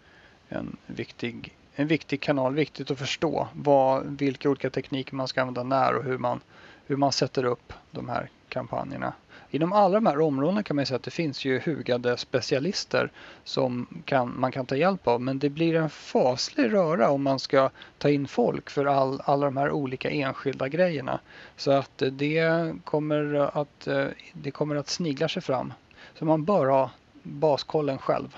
en 0.49 0.77
viktig, 0.87 1.57
en 1.75 1.87
viktig 1.87 2.21
kanal, 2.21 2.55
viktigt 2.55 2.91
att 2.91 2.99
förstå 2.99 3.49
vad, 3.53 4.05
vilka 4.07 4.51
olika 4.51 4.71
tekniker 4.71 5.15
man 5.15 5.29
ska 5.29 5.41
använda 5.41 5.63
när 5.63 5.95
och 5.95 6.05
hur 6.05 6.19
man, 6.19 6.41
hur 6.87 6.97
man 6.97 7.13
sätter 7.13 7.45
upp 7.45 7.73
de 7.91 8.09
här 8.09 8.31
kampanjerna. 8.49 9.13
Inom 9.51 9.73
alla 9.73 9.95
de 9.95 10.07
här 10.07 10.21
områdena 10.21 10.63
kan 10.63 10.77
man 10.77 10.87
säga 10.87 10.97
att 10.97 11.03
det 11.03 11.11
finns 11.11 11.45
ju 11.45 11.61
hugade 11.61 12.17
specialister 12.17 13.11
som 13.45 14.03
kan, 14.05 14.41
man 14.41 14.53
kan 14.53 14.67
ta 14.67 14.77
hjälp 14.77 15.09
av. 15.09 15.21
Men 15.21 15.39
det 15.39 15.49
blir 15.49 15.75
en 15.75 15.91
faslig 15.91 16.73
röra 16.73 17.11
om 17.11 17.23
man 17.23 17.39
ska 17.39 17.71
ta 17.99 18.11
in 18.11 18.29
folk 18.29 18.71
för 18.71 18.85
all, 18.85 19.21
alla 19.25 19.47
de 19.47 19.57
här 19.57 19.71
olika 19.71 20.11
enskilda 20.11 20.69
grejerna. 20.69 21.21
Så 21.57 21.71
att 21.71 22.03
det 22.13 22.73
kommer 22.85 23.51
att, 23.61 23.89
det 24.33 24.51
kommer 24.51 24.77
att 24.77 24.89
snigla 24.89 25.29
sig 25.29 25.43
fram. 25.43 25.73
Så 26.19 26.25
man 26.25 26.45
bör 26.45 26.67
ha 26.67 26.91
baskollen 27.23 27.99
själv. 27.99 28.37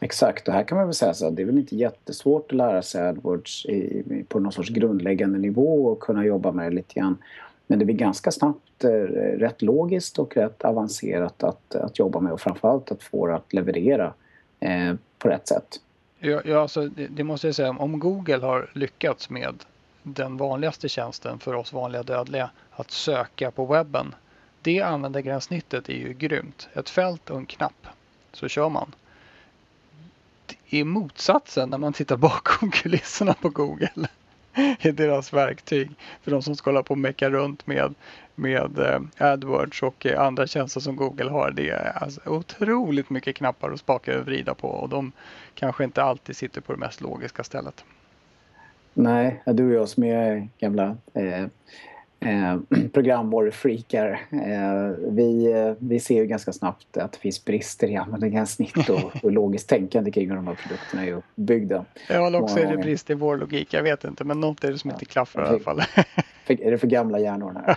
Exakt, 0.00 0.48
och 0.48 0.54
här 0.54 0.64
kan 0.64 0.78
man 0.78 0.86
väl 0.86 0.94
säga 0.94 1.14
så 1.14 1.26
att 1.26 1.36
det 1.36 1.42
är 1.42 1.46
väl 1.46 1.58
inte 1.58 1.76
jättesvårt 1.76 2.52
att 2.52 2.56
lära 2.56 2.82
sig 2.82 3.08
AdWords 3.08 3.66
i, 3.66 4.24
på 4.28 4.40
någon 4.40 4.52
sorts 4.52 4.68
grundläggande 4.68 5.38
nivå 5.38 5.86
och 5.86 6.00
kunna 6.00 6.24
jobba 6.24 6.52
med 6.52 6.70
det 6.70 6.76
lite 6.76 7.00
grann. 7.00 7.18
Men 7.72 7.78
det 7.78 7.84
blir 7.84 7.96
ganska 7.96 8.30
snabbt 8.30 8.84
eh, 8.84 8.90
rätt 9.38 9.62
logiskt 9.62 10.18
och 10.18 10.36
rätt 10.36 10.64
avancerat 10.64 11.42
att, 11.42 11.74
att 11.74 11.98
jobba 11.98 12.20
med 12.20 12.32
och 12.32 12.40
framförallt 12.40 12.90
att 12.90 13.02
få 13.02 13.26
det 13.26 13.34
att 13.34 13.52
leverera 13.52 14.14
eh, 14.60 14.94
på 15.18 15.28
rätt 15.28 15.48
sätt. 15.48 15.80
Ja, 16.18 16.40
ja 16.44 16.60
alltså, 16.60 16.88
det, 16.88 17.06
det, 17.06 17.24
måste 17.24 17.48
jag 17.48 17.54
säga, 17.54 17.70
om 17.70 17.98
Google 17.98 18.38
har 18.38 18.70
lyckats 18.74 19.30
med 19.30 19.64
den 20.02 20.36
vanligaste 20.36 20.88
tjänsten 20.88 21.38
för 21.38 21.54
oss 21.54 21.72
vanliga 21.72 22.02
dödliga, 22.02 22.50
att 22.70 22.90
söka 22.90 23.50
på 23.50 23.66
webben. 23.66 24.14
Det 24.62 24.80
användargränssnittet 24.80 25.88
är 25.88 25.96
ju 25.96 26.12
grymt. 26.12 26.68
Ett 26.72 26.90
fält 26.90 27.30
och 27.30 27.36
en 27.36 27.46
knapp 27.46 27.86
så 28.32 28.48
kör 28.48 28.68
man. 28.68 28.94
Det 30.46 30.80
är 30.80 30.84
motsatsen 30.84 31.70
när 31.70 31.78
man 31.78 31.92
tittar 31.92 32.16
bakom 32.16 32.70
kulisserna 32.82 33.34
på 33.34 33.48
Google 33.48 34.08
i 34.80 34.90
deras 34.90 35.32
verktyg. 35.32 35.90
För 36.22 36.30
de 36.30 36.42
som 36.42 36.56
ska 36.56 36.70
hålla 36.70 36.82
på 36.82 36.94
och 36.94 36.98
mecka 36.98 37.30
runt 37.30 37.66
med, 37.66 37.94
med 38.34 38.78
eh, 38.78 39.26
AdWords 39.32 39.82
och 39.82 40.06
eh, 40.06 40.20
andra 40.20 40.46
tjänster 40.46 40.80
som 40.80 40.96
Google 40.96 41.30
har. 41.30 41.50
Det 41.50 41.70
är 41.70 42.02
alltså 42.02 42.20
otroligt 42.26 43.10
mycket 43.10 43.36
knappar 43.36 43.70
att 43.70 43.80
spaka 43.80 44.18
och 44.18 44.26
vrida 44.26 44.54
på 44.54 44.68
och 44.68 44.88
de 44.88 45.12
kanske 45.54 45.84
inte 45.84 46.02
alltid 46.02 46.36
sitter 46.36 46.60
på 46.60 46.72
det 46.72 46.78
mest 46.78 47.00
logiska 47.00 47.44
stället. 47.44 47.84
Nej, 48.94 49.42
du 49.46 49.66
och 49.66 49.72
jag 49.72 49.88
som 49.88 50.04
är 50.04 50.48
gamla 50.58 50.96
eh, 51.14 51.46
eh, 52.22 52.58
programvarufreakar. 52.92 54.20
Eh, 54.30 55.10
vi, 55.12 55.52
eh, 55.52 55.74
vi 55.78 56.00
ser 56.00 56.14
ju 56.14 56.26
ganska 56.26 56.52
snabbt 56.52 56.96
att 56.96 57.12
det 57.12 57.18
finns 57.18 57.44
brister 57.44 57.88
i 57.90 57.96
användargränssnitt 57.96 58.88
och, 58.88 59.12
och 59.24 59.32
logiskt 59.32 59.68
tänkande 59.68 60.10
kring 60.10 60.28
hur 60.28 60.36
de 60.36 60.46
här 60.46 60.54
produkterna 60.54 61.06
är 61.06 61.12
uppbyggda. 61.12 61.84
Ja, 62.08 62.26
eller 62.26 62.42
också 62.42 62.58
är 62.58 62.70
det 62.70 62.76
brist 62.76 63.10
i 63.10 63.14
vår 63.14 63.36
logik. 63.36 63.74
Jag 63.74 63.82
vet 63.82 64.04
inte, 64.04 64.24
men 64.24 64.40
något 64.40 64.64
är 64.64 64.72
det 64.72 64.78
som 64.78 64.90
ja. 64.90 64.94
inte 64.94 65.04
klaffar 65.04 65.44
i 65.44 65.48
alla 65.48 65.58
fall. 65.58 65.82
är 66.46 66.70
det 66.70 66.78
för 66.78 66.86
gamla 66.86 67.18
hjärnor 67.18 67.52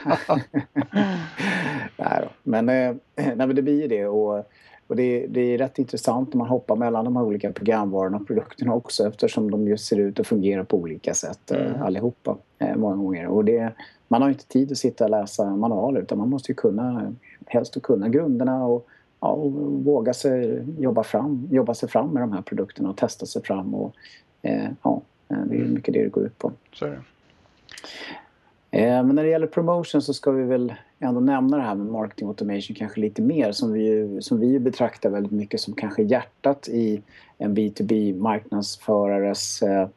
nej 1.98 2.20
då. 2.22 2.30
Men, 2.44 2.70
eh, 2.70 2.96
nej, 3.16 3.36
men 3.36 3.56
det 3.56 3.62
blir 3.62 3.82
ju 3.82 3.88
det. 3.88 4.08
Och, 4.08 4.50
och 4.88 4.95
det, 4.95 5.28
det, 5.28 5.41
är 5.41 5.58
rätt 5.58 5.80
intressant 5.80 6.34
när 6.34 6.38
man 6.38 6.48
hoppar 6.48 6.76
mellan 6.76 7.06
de 7.06 7.15
här 7.15 7.24
olika 7.24 7.52
programvarorna 7.52 8.17
och 8.17 8.28
produkterna 8.28 8.74
också 8.74 9.08
eftersom 9.08 9.52
de 9.52 9.67
just 9.67 9.86
ser 9.86 10.00
ut 10.00 10.19
att 10.19 10.28
fungera 10.28 10.65
på 10.65 10.78
olika 10.78 11.13
sätt 11.13 11.52
eh, 11.52 11.65
mm. 11.67 11.82
allihopa 11.82 12.38
eh, 12.60 12.76
många 12.76 12.95
gånger. 12.95 13.28
Och 13.28 13.45
det, 13.45 13.74
man 14.08 14.21
har 14.21 14.30
inte 14.30 14.48
tid 14.48 14.71
att 14.71 14.78
sitta 14.78 15.04
och 15.04 15.10
läsa 15.10 15.56
manualer 15.56 16.02
utan 16.02 16.17
man 16.17 16.30
måste 16.30 16.52
ju 16.52 16.56
kunna, 16.56 17.13
helst 17.45 17.78
att 17.78 17.84
kunna 17.84 18.10
grunderna 18.10 18.65
och, 18.65 18.88
ja, 19.19 19.28
och 19.28 19.52
våga 19.86 20.13
sig 20.13 20.65
jobba, 20.80 21.04
fram, 21.04 21.48
jobba 21.52 21.74
sig 21.74 21.89
fram 21.89 22.10
med 22.10 22.24
de 22.24 22.32
här 22.32 22.41
produkterna 22.41 22.89
och 22.89 22.98
testa 22.98 23.26
sig 23.26 23.43
fram. 23.43 23.76
Och, 23.76 23.95
eh, 24.41 24.69
ja, 24.84 25.02
eh, 25.30 25.38
det 25.45 25.56
är 25.56 25.65
mycket 25.65 25.93
det 25.93 26.04
det 26.04 26.10
går 26.10 26.26
ut 26.26 26.38
på. 26.38 26.52
Så 26.74 26.86
men 28.82 29.16
när 29.16 29.24
det 29.24 29.30
gäller 29.30 29.48
promotion 29.48 30.02
så 30.02 30.14
ska 30.14 30.32
vi 30.32 30.44
väl 30.44 30.74
ändå 31.00 31.20
nämna 31.20 31.58
det 31.58 31.64
här 31.64 31.76
med 31.76 31.88
marketing 31.88 32.28
automation 32.28 32.76
kanske 32.76 33.02
lite 33.02 33.22
mer 33.22 33.52
som 33.52 33.74
vi, 33.74 34.18
som 34.22 34.40
vi 34.40 34.60
betraktar 34.60 35.10
väldigt 35.10 35.32
mycket 35.32 35.62
som 35.62 35.74
kanske 35.74 36.04
hjärtat 36.04 36.68
i 36.68 37.02
en 37.38 37.56
B2B 37.56 38.20
marknadsförares 38.20 39.62
eh, 39.62 39.88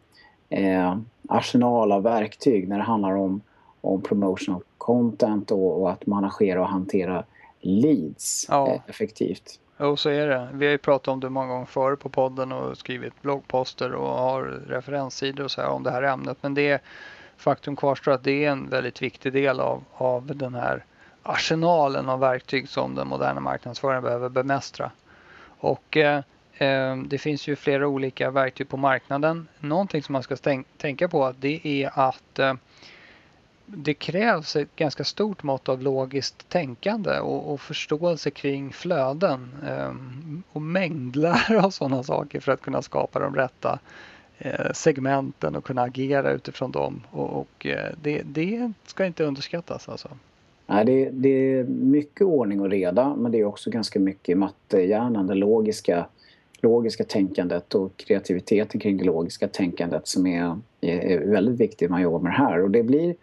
eh, 0.49 0.99
arsenal 1.29 1.93
av 1.93 2.03
verktyg 2.03 2.69
när 2.69 2.79
det 2.79 2.85
handlar 2.85 3.17
om 3.17 3.41
om 3.81 4.03
promotional 4.03 4.62
content 4.79 5.51
och, 5.51 5.83
och 5.83 5.91
att 5.91 6.07
managera 6.07 6.61
och 6.61 6.69
hantera 6.69 7.25
leads 7.61 8.47
ja. 8.49 8.69
Eh, 8.69 8.81
effektivt. 8.87 9.61
Jo, 9.81 9.97
så 9.97 10.09
är 10.09 10.27
det. 10.27 10.49
Vi 10.53 10.67
har 10.67 10.73
ju 10.73 10.79
pratat 10.79 11.09
om 11.09 11.21
det 11.21 11.31
många 11.31 11.47
gånger 11.47 11.67
förr 11.67 11.97
på 11.97 12.09
podden 12.09 12.53
och 12.53 12.79
skrivit 12.79 13.23
bloggposter 13.23 13.93
och 13.93 14.09
har 14.09 14.43
referenssidor 14.69 15.45
och 15.45 15.51
så 15.51 15.61
här 15.61 15.69
om 15.69 15.83
det 15.83 15.91
här 15.91 16.03
ämnet. 16.03 16.38
Men 16.41 16.55
det 16.55 16.69
är, 16.69 16.81
faktum 17.38 17.77
kvarstår 17.77 18.12
att 18.12 18.24
det 18.24 18.44
är 18.44 18.51
en 18.51 18.68
väldigt 18.68 19.03
viktig 19.03 19.33
del 19.33 19.61
av, 19.61 19.85
av 19.92 20.37
den 20.37 20.55
här 20.55 20.85
arsenalen 21.22 22.09
av 22.09 22.20
verktyg 22.20 22.68
som 22.68 22.94
den 22.94 23.09
moderna 23.09 23.40
marknadsföraren 23.40 24.03
behöver 24.03 24.29
bemästra. 24.29 24.90
Och 25.59 25.96
eh, 25.96 26.22
eh 26.59 26.96
det 26.96 27.18
finns 27.18 27.48
ju 27.48 27.57
flera 27.57 27.88
olika 27.88 28.31
verktyg 28.31 28.68
på 28.68 28.77
marknaden. 28.77 29.48
Någonting 29.61 30.03
som 30.03 30.12
man 30.12 30.22
ska 30.22 30.37
tänka 30.77 31.09
på 31.09 31.35
det 31.40 31.61
är 31.64 31.90
att 31.94 32.38
eh, 32.38 32.55
det 33.66 33.94
krävs 33.94 34.57
ett 34.57 34.77
ganska 34.77 35.05
stort 35.05 35.42
mått 35.42 35.68
av 35.68 35.83
logiskt 35.83 36.48
tänkande 36.48 37.18
och, 37.18 37.53
och 37.53 37.61
förståelse 37.61 38.31
kring 38.31 38.72
flöden 38.72 39.55
eh, 39.66 39.94
och 40.53 40.62
mängdlära 40.62 41.62
av 41.64 41.70
sådana 41.70 42.03
saker 42.03 42.40
för 42.40 42.53
att 42.53 42.61
kunna 42.61 42.83
skapa 42.83 43.18
de 43.18 43.35
rätta 43.35 43.79
Eh, 44.40 44.72
segmenten 44.72 45.57
och 45.57 45.64
kunna 45.64 45.83
agera 45.83 46.33
utifrån 46.33 46.70
dem. 46.70 47.01
Och, 47.11 47.40
och 47.40 47.66
eh, 47.66 47.94
det, 48.03 48.22
det, 48.24 48.72
ska 48.87 49.07
inte 49.07 49.24
underskattas 49.24 49.88
alltså. 49.88 50.09
Nej, 50.66 50.85
det, 50.85 51.11
det, 51.12 51.29
är 51.29 51.64
mycket 51.64 52.27
ordning 52.27 52.61
och 52.61 52.70
reda 52.70 53.16
men 53.16 53.33
det 53.33 53.38
är 53.38 53.44
också 53.44 53.70
ganska 53.70 54.01
mycket 54.01 54.38
mattehjärnan, 54.38 55.27
det 55.27 55.35
logiska, 55.35 56.07
logiska 56.61 57.05
tänkandet 57.05 57.74
och 57.74 57.96
kreativiteten 57.96 58.81
kring 58.81 58.96
det 58.96 59.05
logiska 59.05 59.48
tänkandet 59.48 60.09
som 60.09 60.27
är, 60.27 60.57
är 60.81 61.18
väldigt 61.18 61.61
viktigt 61.61 61.90
när 61.90 61.94
man 61.94 62.03
jobbar 62.03 62.18
med 62.18 62.33
det 62.33 62.37
här. 62.37 62.62
Och 62.62 62.70
det 62.70 62.83
blir 62.83 63.14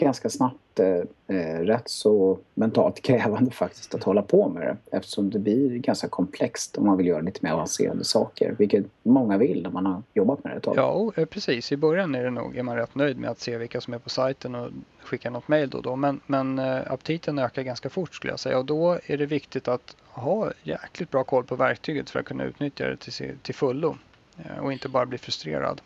ganska 0.00 0.30
snabbt 0.30 0.78
eh, 0.78 1.36
eh, 1.36 1.60
rätt 1.60 1.88
så 1.88 2.38
mentalt 2.54 3.02
krävande 3.02 3.50
faktiskt 3.50 3.94
att 3.94 4.02
hålla 4.02 4.22
på 4.22 4.48
med 4.48 4.62
det 4.62 4.96
eftersom 4.96 5.30
det 5.30 5.38
blir 5.38 5.78
ganska 5.78 6.08
komplext 6.08 6.78
om 6.78 6.86
man 6.86 6.96
vill 6.96 7.06
göra 7.06 7.20
lite 7.20 7.40
mer 7.42 7.52
avancerade 7.52 8.04
saker 8.04 8.54
vilket 8.58 8.84
många 9.02 9.38
vill 9.38 9.62
när 9.62 9.70
man 9.70 9.86
har 9.86 10.02
jobbat 10.14 10.44
med 10.44 10.52
det 10.52 10.56
ett 10.56 10.62
tag. 10.62 10.76
Ja, 10.76 11.12
eh, 11.16 11.24
precis. 11.24 11.72
I 11.72 11.76
början 11.76 12.14
är 12.14 12.24
det 12.24 12.30
nog, 12.30 12.56
är 12.56 12.62
man 12.62 12.76
rätt 12.76 12.94
nöjd 12.94 13.18
med 13.18 13.30
att 13.30 13.40
se 13.40 13.58
vilka 13.58 13.80
som 13.80 13.94
är 13.94 13.98
på 13.98 14.08
sajten 14.08 14.54
och 14.54 14.70
skicka 15.02 15.30
något 15.30 15.48
mejl 15.48 15.70
då 15.70 15.78
och 15.78 15.84
då. 15.84 15.96
Men, 15.96 16.20
men 16.26 16.58
eh, 16.58 16.92
aptiten 16.92 17.38
ökar 17.38 17.62
ganska 17.62 17.90
fort 17.90 18.14
skulle 18.14 18.32
jag 18.32 18.40
säga 18.40 18.58
och 18.58 18.64
då 18.64 18.98
är 19.06 19.16
det 19.16 19.26
viktigt 19.26 19.68
att 19.68 19.96
ha 20.08 20.52
jäkligt 20.62 21.10
bra 21.10 21.24
koll 21.24 21.44
på 21.44 21.56
verktyget 21.56 22.10
för 22.10 22.20
att 22.20 22.26
kunna 22.26 22.44
utnyttja 22.44 22.86
det 22.86 22.96
till, 22.96 23.36
till 23.42 23.54
fullo 23.54 23.96
och 24.62 24.72
inte 24.72 24.88
bara 24.88 25.06
bli 25.06 25.18
frustrerad. 25.18 25.80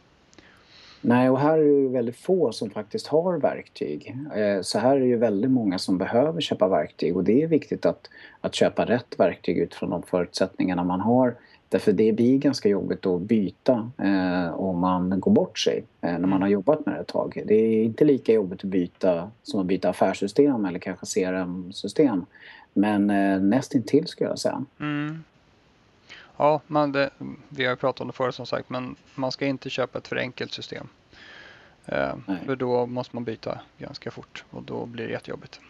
Nej, 1.06 1.30
och 1.30 1.40
här 1.40 1.58
är 1.58 1.62
det 1.62 1.80
ju 1.80 1.88
väldigt 1.88 2.16
få 2.16 2.52
som 2.52 2.70
faktiskt 2.70 3.06
har 3.06 3.38
verktyg. 3.38 4.16
Eh, 4.34 4.60
så 4.62 4.78
här 4.78 4.96
är 4.96 5.00
det 5.00 5.06
ju 5.06 5.16
väldigt 5.16 5.50
många 5.50 5.78
som 5.78 5.98
behöver 5.98 6.40
köpa 6.40 6.68
verktyg 6.68 7.16
och 7.16 7.24
det 7.24 7.42
är 7.42 7.46
viktigt 7.46 7.86
att, 7.86 8.10
att 8.40 8.54
köpa 8.54 8.84
rätt 8.84 9.14
verktyg 9.18 9.58
utifrån 9.58 9.90
de 9.90 10.02
förutsättningarna 10.02 10.84
man 10.84 11.00
har. 11.00 11.34
Därför 11.68 11.92
det 11.92 12.12
blir 12.12 12.38
ganska 12.38 12.68
jobbigt 12.68 13.06
att 13.06 13.20
byta 13.20 13.90
eh, 13.98 14.54
om 14.54 14.78
man 14.78 15.20
går 15.20 15.32
bort 15.32 15.58
sig 15.58 15.84
eh, 16.00 16.18
när 16.18 16.26
man 16.26 16.42
har 16.42 16.48
jobbat 16.48 16.86
med 16.86 16.94
det 16.94 17.00
ett 17.00 17.06
tag. 17.06 17.42
Det 17.46 17.54
är 17.54 17.84
inte 17.84 18.04
lika 18.04 18.32
jobbigt 18.32 18.64
att 18.64 18.70
byta 18.70 19.30
som 19.42 19.60
att 19.60 19.66
byta 19.66 19.88
affärssystem 19.88 20.64
eller 20.64 20.78
kanske 20.78 21.06
CRM-system. 21.06 22.26
Men 22.72 23.10
eh, 23.10 23.40
nästintill 23.40 24.06
skulle 24.06 24.30
jag 24.30 24.38
säga. 24.38 24.64
Mm. 24.80 25.24
Ja, 26.36 26.60
man, 26.66 26.92
det, 26.92 27.10
vi 27.48 27.64
har 27.64 27.70
ju 27.70 27.76
pratat 27.76 28.00
om 28.00 28.06
det 28.06 28.12
förut 28.12 28.34
som 28.34 28.46
sagt, 28.46 28.70
men 28.70 28.96
man 29.14 29.32
ska 29.32 29.46
inte 29.46 29.70
köpa 29.70 29.98
ett 29.98 30.08
för 30.08 30.16
enkelt 30.16 30.52
system. 30.52 30.88
Eh, 31.86 32.14
för 32.46 32.56
då 32.56 32.86
måste 32.86 33.16
man 33.16 33.24
byta 33.24 33.60
ganska 33.78 34.10
fort 34.10 34.44
och 34.50 34.62
då 34.62 34.86
blir 34.86 35.06
det 35.06 35.12
jättejobbigt. 35.12 35.60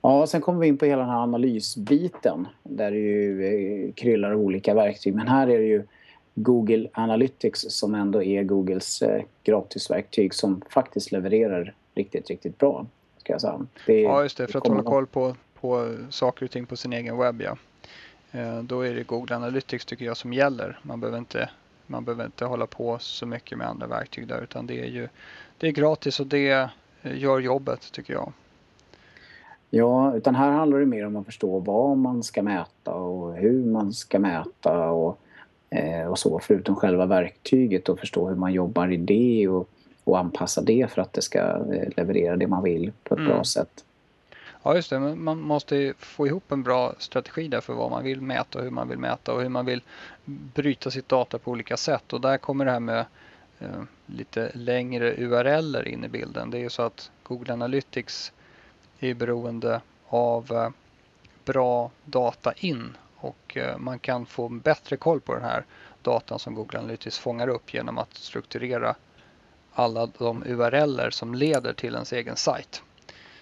Ja, 0.00 0.26
sen 0.26 0.40
kommer 0.40 0.60
vi 0.60 0.66
in 0.66 0.78
på 0.78 0.84
hela 0.84 1.02
den 1.02 1.10
här 1.10 1.22
analysbiten 1.22 2.48
där 2.62 2.90
det 2.90 2.98
ju 2.98 3.44
eh, 3.44 3.92
kryllar 3.92 4.34
olika 4.34 4.74
verktyg. 4.74 5.14
Men 5.14 5.28
här 5.28 5.48
är 5.48 5.58
det 5.58 5.66
ju 5.66 5.82
Google 6.34 6.88
Analytics 6.92 7.66
som 7.68 7.94
ändå 7.94 8.22
är 8.22 8.42
Googles 8.42 9.02
eh, 9.02 9.22
gratisverktyg 9.44 10.34
som 10.34 10.62
faktiskt 10.70 11.12
levererar 11.12 11.74
riktigt, 11.94 12.30
riktigt 12.30 12.58
bra. 12.58 12.86
Ska 13.18 13.32
jag 13.32 13.40
säga. 13.40 13.66
Det, 13.86 14.00
ja, 14.00 14.22
just 14.22 14.36
det, 14.36 14.46
för 14.46 14.58
att 14.58 14.66
hålla 14.66 14.82
koll 14.82 15.06
på, 15.06 15.36
på 15.60 15.96
saker 16.10 16.44
och 16.44 16.50
ting 16.50 16.66
på 16.66 16.76
sin 16.76 16.92
egen 16.92 17.18
webb. 17.18 17.42
Ja. 17.42 17.56
Eh, 18.34 18.62
då 18.62 18.80
är 18.80 18.94
det 18.94 19.02
Google 19.02 19.36
Analytics 19.36 19.84
tycker 19.84 20.04
jag 20.04 20.16
som 20.16 20.32
gäller. 20.32 20.78
Man 20.82 21.00
behöver 21.00 21.18
inte, 21.18 21.50
man 21.86 22.04
behöver 22.04 22.24
inte 22.24 22.44
hålla 22.44 22.66
på 22.66 22.98
så 22.98 23.26
mycket 23.26 23.58
med 23.58 23.68
andra 23.68 23.86
verktyg 23.86 24.28
där 24.28 24.42
utan 24.42 24.66
det 24.66 24.80
är 24.80 24.86
ju 24.86 25.08
det 25.58 25.66
är 25.66 25.72
gratis 25.72 26.20
och 26.20 26.26
det 26.26 26.70
eh, 27.02 27.18
gör 27.18 27.40
jobbet 27.40 27.92
tycker 27.92 28.12
jag. 28.12 28.32
Ja, 29.70 30.14
utan 30.16 30.34
här 30.34 30.50
handlar 30.50 30.78
det 30.78 30.86
mer 30.86 31.06
om 31.06 31.16
att 31.16 31.26
förstå 31.26 31.58
vad 31.58 31.96
man 31.96 32.22
ska 32.22 32.42
mäta 32.42 32.94
och 32.94 33.34
hur 33.34 33.64
man 33.64 33.92
ska 33.92 34.18
mäta 34.18 34.90
och, 34.90 35.18
eh, 35.70 36.06
och 36.06 36.18
så 36.18 36.38
förutom 36.38 36.76
själva 36.76 37.06
verktyget 37.06 37.88
och 37.88 37.98
förstå 37.98 38.28
hur 38.28 38.36
man 38.36 38.52
jobbar 38.52 38.92
i 38.92 38.96
det 38.96 39.48
och, 39.48 39.68
och 40.04 40.18
anpassa 40.18 40.62
det 40.62 40.90
för 40.90 41.02
att 41.02 41.12
det 41.12 41.22
ska 41.22 41.58
leverera 41.96 42.36
det 42.36 42.46
man 42.46 42.62
vill 42.62 42.92
på 43.04 43.14
ett 43.14 43.20
mm. 43.20 43.32
bra 43.32 43.44
sätt. 43.44 43.84
Ja 44.66 44.74
just 44.74 44.90
det, 44.90 44.98
man 44.98 45.40
måste 45.40 45.94
få 45.98 46.26
ihop 46.26 46.52
en 46.52 46.62
bra 46.62 46.94
strategi 46.98 47.48
där 47.48 47.60
för 47.60 47.72
vad 47.72 47.90
man 47.90 48.04
vill 48.04 48.20
mäta 48.20 48.58
och 48.58 48.64
hur 48.64 48.70
man 48.70 48.88
vill 48.88 48.98
mäta 48.98 49.32
och 49.32 49.42
hur 49.42 49.48
man 49.48 49.66
vill 49.66 49.82
bryta 50.24 50.90
sitt 50.90 51.08
data 51.08 51.38
på 51.38 51.50
olika 51.50 51.76
sätt 51.76 52.12
och 52.12 52.20
där 52.20 52.38
kommer 52.38 52.64
det 52.64 52.70
här 52.70 52.80
med 52.80 53.06
eh, 53.58 53.82
lite 54.06 54.50
längre 54.54 55.14
URLer 55.16 55.88
in 55.88 56.04
i 56.04 56.08
bilden. 56.08 56.50
Det 56.50 56.58
är 56.58 56.60
ju 56.60 56.70
så 56.70 56.82
att 56.82 57.10
Google 57.22 57.52
Analytics 57.52 58.32
är 59.00 59.14
beroende 59.14 59.80
av 60.08 60.52
eh, 60.52 60.70
bra 61.44 61.90
data 62.04 62.52
in 62.52 62.96
och 63.16 63.56
eh, 63.56 63.78
man 63.78 63.98
kan 63.98 64.26
få 64.26 64.48
bättre 64.48 64.96
koll 64.96 65.20
på 65.20 65.34
den 65.34 65.44
här 65.44 65.64
datan 66.02 66.38
som 66.38 66.54
Google 66.54 66.78
Analytics 66.78 67.18
fångar 67.18 67.48
upp 67.48 67.74
genom 67.74 67.98
att 67.98 68.14
strukturera 68.14 68.94
alla 69.72 70.06
de 70.06 70.42
URLer 70.46 71.10
som 71.10 71.34
leder 71.34 71.72
till 71.72 71.94
ens 71.94 72.12
egen 72.12 72.36
sajt. 72.36 72.82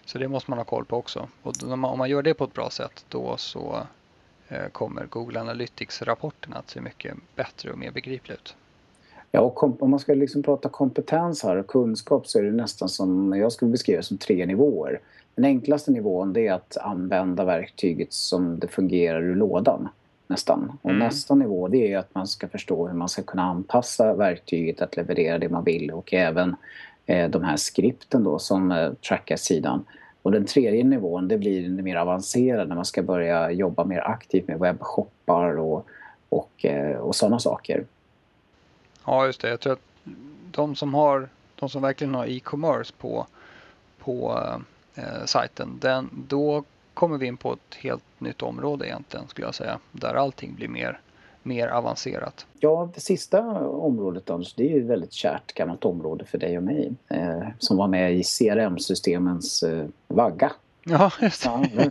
Så 0.04 0.18
det 0.18 0.28
måste 0.28 0.50
man 0.50 0.58
ha 0.58 0.64
koll 0.64 0.84
på 0.84 0.96
också. 0.96 1.28
Och 1.42 1.52
om 1.62 1.80
man 1.80 2.10
gör 2.10 2.22
det 2.22 2.34
på 2.34 2.44
ett 2.44 2.54
bra 2.54 2.70
sätt 2.70 3.04
då 3.08 3.36
så 3.36 3.86
eh, 4.48 4.68
kommer 4.72 5.06
Google 5.06 5.40
Analytics-rapporterna 5.40 6.56
att 6.56 6.70
se 6.70 6.80
mycket 6.80 7.14
bättre 7.36 7.70
och 7.70 7.78
mer 7.78 7.90
begripliga 7.90 8.34
ut. 8.34 8.56
Ja, 9.30 9.40
och 9.40 9.82
om 9.82 9.90
man 9.90 10.00
ska 10.00 10.14
liksom 10.14 10.42
prata 10.42 10.68
kompetens 10.68 11.42
här 11.42 11.56
och 11.56 11.66
kunskap 11.66 12.26
så 12.26 12.38
är 12.38 12.42
det 12.42 12.50
nästan 12.50 12.88
som, 12.88 13.32
jag 13.36 13.52
skulle 13.52 13.70
beskriva 13.70 14.02
som 14.02 14.18
tre 14.18 14.46
nivåer. 14.46 15.00
Den 15.34 15.44
enklaste 15.44 15.90
nivån 15.90 16.32
det 16.32 16.46
är 16.46 16.52
att 16.52 16.76
använda 16.76 17.44
verktyget 17.44 18.12
som 18.12 18.58
det 18.58 18.68
fungerar 18.68 19.22
ur 19.22 19.34
lådan 19.34 19.88
nästan. 20.32 20.78
Och 20.82 20.90
mm. 20.90 20.98
nästa 20.98 21.34
nivå 21.34 21.68
det 21.68 21.92
är 21.92 21.98
att 21.98 22.14
man 22.14 22.26
ska 22.26 22.48
förstå 22.48 22.88
hur 22.88 22.94
man 22.94 23.08
ska 23.08 23.22
kunna 23.22 23.42
anpassa 23.42 24.14
verktyget 24.14 24.82
att 24.82 24.96
leverera 24.96 25.38
det 25.38 25.48
man 25.48 25.64
vill 25.64 25.90
och 25.90 26.14
även 26.14 26.56
eh, 27.06 27.30
de 27.30 27.44
här 27.44 27.56
skripten 27.56 28.24
då 28.24 28.38
som 28.38 28.72
eh, 28.72 28.92
trackar 28.92 29.36
sidan. 29.36 29.84
Och 30.22 30.32
den 30.32 30.46
tredje 30.46 30.84
nivån 30.84 31.28
det 31.28 31.38
blir 31.38 31.68
mer 31.68 31.96
avancerad 31.96 32.68
när 32.68 32.76
man 32.76 32.84
ska 32.84 33.02
börja 33.02 33.50
jobba 33.50 33.84
mer 33.84 34.00
aktivt 34.00 34.48
med 34.48 34.58
webbshoppar 34.58 35.58
och, 35.58 35.86
och, 36.28 36.64
eh, 36.64 36.96
och 36.96 37.16
sådana 37.16 37.38
saker. 37.38 37.84
Ja 39.06 39.26
just 39.26 39.40
det, 39.40 39.48
jag 39.48 39.60
tror 39.60 39.72
att 39.72 39.82
de 40.50 40.74
som, 40.74 40.94
har, 40.94 41.28
de 41.54 41.68
som 41.68 41.82
verkligen 41.82 42.14
har 42.14 42.26
e-commerce 42.26 42.92
på, 42.98 43.26
på 43.98 44.42
eh, 44.94 45.24
sajten, 45.24 45.78
den, 45.80 46.10
då 46.28 46.64
kommer 46.94 47.18
vi 47.18 47.26
in 47.26 47.36
på 47.36 47.52
ett 47.52 47.74
helt 47.74 48.04
nytt 48.18 48.42
område 48.42 48.86
egentligen 48.86 49.28
skulle 49.28 49.46
jag 49.46 49.54
säga. 49.54 49.78
Där 49.92 50.14
allting 50.14 50.54
blir 50.54 50.68
mer 50.68 51.00
mer 51.42 51.68
avancerat? 51.68 52.46
Ja, 52.60 52.90
det 52.94 53.00
sista 53.00 53.40
området 53.68 54.30
Anders, 54.30 54.54
det 54.54 54.62
är 54.62 54.70
ju 54.70 54.80
ett 54.80 54.90
väldigt 54.90 55.12
kärt 55.12 55.52
gammalt 55.52 55.84
område 55.84 56.24
för 56.24 56.38
dig 56.38 56.56
och 56.56 56.62
mig. 56.62 56.92
Eh, 57.08 57.48
som 57.58 57.76
var 57.76 57.88
med 57.88 58.14
i 58.14 58.22
CRM-systemens 58.22 59.62
eh, 59.62 59.86
vagga. 60.08 60.52
Ja, 60.84 61.12
just 61.20 61.42
det. 61.42 61.90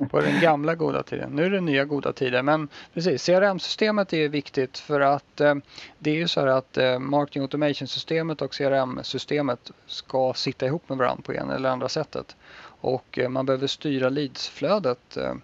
På 0.10 0.20
den 0.20 0.40
gamla 0.40 0.74
goda 0.74 1.02
tiden. 1.02 1.30
Nu 1.30 1.44
är 1.44 1.50
det 1.50 1.60
nya 1.60 1.84
goda 1.84 2.12
tider. 2.12 2.42
Men 2.42 2.68
precis, 2.94 3.26
CRM-systemet 3.26 4.12
är 4.12 4.28
viktigt 4.28 4.78
för 4.78 5.00
att 5.00 5.40
eh, 5.40 5.54
det 5.98 6.10
är 6.10 6.14
ju 6.14 6.28
så 6.28 6.40
här 6.40 6.46
att 6.46 6.76
eh, 6.76 6.98
Marketing 6.98 7.42
Automation-systemet 7.42 8.42
och 8.42 8.54
CRM-systemet 8.54 9.70
ska 9.86 10.34
sitta 10.34 10.66
ihop 10.66 10.88
med 10.88 10.98
varandra 10.98 11.22
på 11.22 11.32
en 11.32 11.50
eller 11.50 11.68
andra 11.68 11.88
sättet. 11.88 12.36
Och 12.80 13.18
eh, 13.18 13.28
man 13.28 13.46
behöver 13.46 13.66
styra 13.66 14.08
leadsflödet 14.08 15.16
eh, 15.16 15.34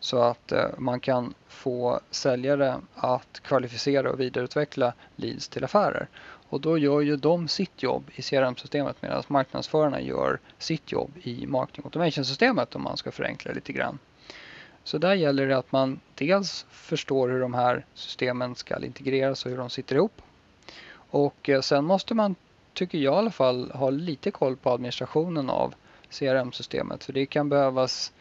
så 0.00 0.22
att 0.22 0.52
eh, 0.52 0.66
man 0.78 1.00
kan 1.00 1.34
få 1.48 2.00
säljare 2.10 2.80
att 2.94 3.40
kvalificera 3.42 4.10
och 4.10 4.20
vidareutveckla 4.20 4.92
leads 5.16 5.48
till 5.48 5.64
affärer. 5.64 6.08
Och 6.48 6.60
då 6.60 6.78
gör 6.78 7.00
ju 7.00 7.16
de 7.16 7.48
sitt 7.48 7.82
jobb 7.82 8.10
i 8.14 8.22
CRM-systemet 8.22 8.96
medan 9.02 9.22
marknadsförarna 9.28 10.00
gör 10.00 10.38
sitt 10.58 10.92
jobb 10.92 11.10
i 11.22 11.46
Marketing 11.46 11.84
Automation-systemet 11.84 12.74
om 12.74 12.82
man 12.82 12.96
ska 12.96 13.10
förenkla 13.12 13.52
lite 13.52 13.72
grann. 13.72 13.98
Så 14.84 14.98
där 14.98 15.14
gäller 15.14 15.46
det 15.46 15.58
att 15.58 15.72
man 15.72 16.00
dels 16.14 16.66
förstår 16.70 17.28
hur 17.28 17.40
de 17.40 17.54
här 17.54 17.84
systemen 17.94 18.54
ska 18.54 18.84
integreras 18.84 19.44
och 19.44 19.50
hur 19.50 19.58
de 19.58 19.70
sitter 19.70 19.96
ihop. 19.96 20.22
Och 21.10 21.48
eh, 21.48 21.60
sen 21.60 21.84
måste 21.84 22.14
man, 22.14 22.34
tycker 22.74 22.98
jag 22.98 23.14
i 23.14 23.16
alla 23.16 23.30
fall, 23.30 23.70
ha 23.70 23.90
lite 23.90 24.30
koll 24.30 24.56
på 24.56 24.70
administrationen 24.70 25.50
av 25.50 25.74
CRM-systemet. 26.10 27.04
För 27.04 27.12
det 27.12 27.26
kan 27.26 27.48
behövas 27.48 28.12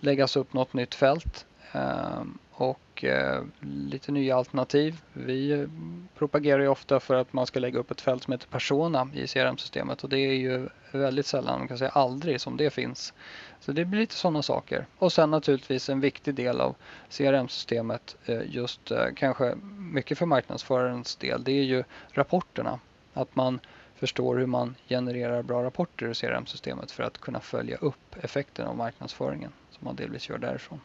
läggas 0.00 0.36
upp 0.36 0.52
något 0.52 0.72
nytt 0.72 0.94
fält 0.94 1.46
ehm, 1.72 2.38
och 2.56 3.04
eh, 3.04 3.42
lite 3.60 4.12
nya 4.12 4.36
alternativ. 4.36 5.00
Vi 5.12 5.50
eh, 5.50 5.68
propagerar 6.18 6.60
ju 6.60 6.68
ofta 6.68 7.00
för 7.00 7.14
att 7.14 7.32
man 7.32 7.46
ska 7.46 7.60
lägga 7.60 7.78
upp 7.78 7.90
ett 7.90 8.00
fält 8.00 8.22
som 8.22 8.32
heter 8.32 8.46
Persona 8.46 9.08
i 9.14 9.26
CRM-systemet 9.26 10.04
och 10.04 10.10
det 10.10 10.18
är 10.18 10.34
ju 10.34 10.68
väldigt 10.92 11.26
sällan, 11.26 11.58
man 11.58 11.68
kan 11.68 11.78
säga 11.78 11.90
aldrig, 11.90 12.40
som 12.40 12.56
det 12.56 12.70
finns. 12.70 13.14
Så 13.60 13.72
det 13.72 13.84
blir 13.84 14.00
lite 14.00 14.14
sådana 14.14 14.42
saker. 14.42 14.86
Och 14.98 15.12
sen 15.12 15.30
naturligtvis 15.30 15.88
en 15.88 16.00
viktig 16.00 16.34
del 16.34 16.60
av 16.60 16.74
CRM-systemet, 17.10 18.16
eh, 18.26 18.42
just 18.46 18.90
eh, 18.90 19.06
kanske 19.16 19.54
mycket 19.78 20.18
för 20.18 20.26
marknadsförarens 20.26 21.16
del, 21.16 21.44
det 21.44 21.52
är 21.52 21.64
ju 21.64 21.84
rapporterna. 22.10 22.80
Att 23.12 23.36
man 23.36 23.60
förstår 23.94 24.36
hur 24.36 24.46
man 24.46 24.74
genererar 24.88 25.42
bra 25.42 25.64
rapporter 25.64 26.06
ur 26.06 26.14
CRM-systemet 26.14 26.90
för 26.90 27.02
att 27.02 27.18
kunna 27.18 27.40
följa 27.40 27.76
upp 27.76 28.16
effekten 28.20 28.66
av 28.66 28.76
marknadsföringen 28.76 29.52
som 29.70 29.84
man 29.84 29.96
delvis 29.96 30.28
gör 30.28 30.38
därifrån. 30.38 30.80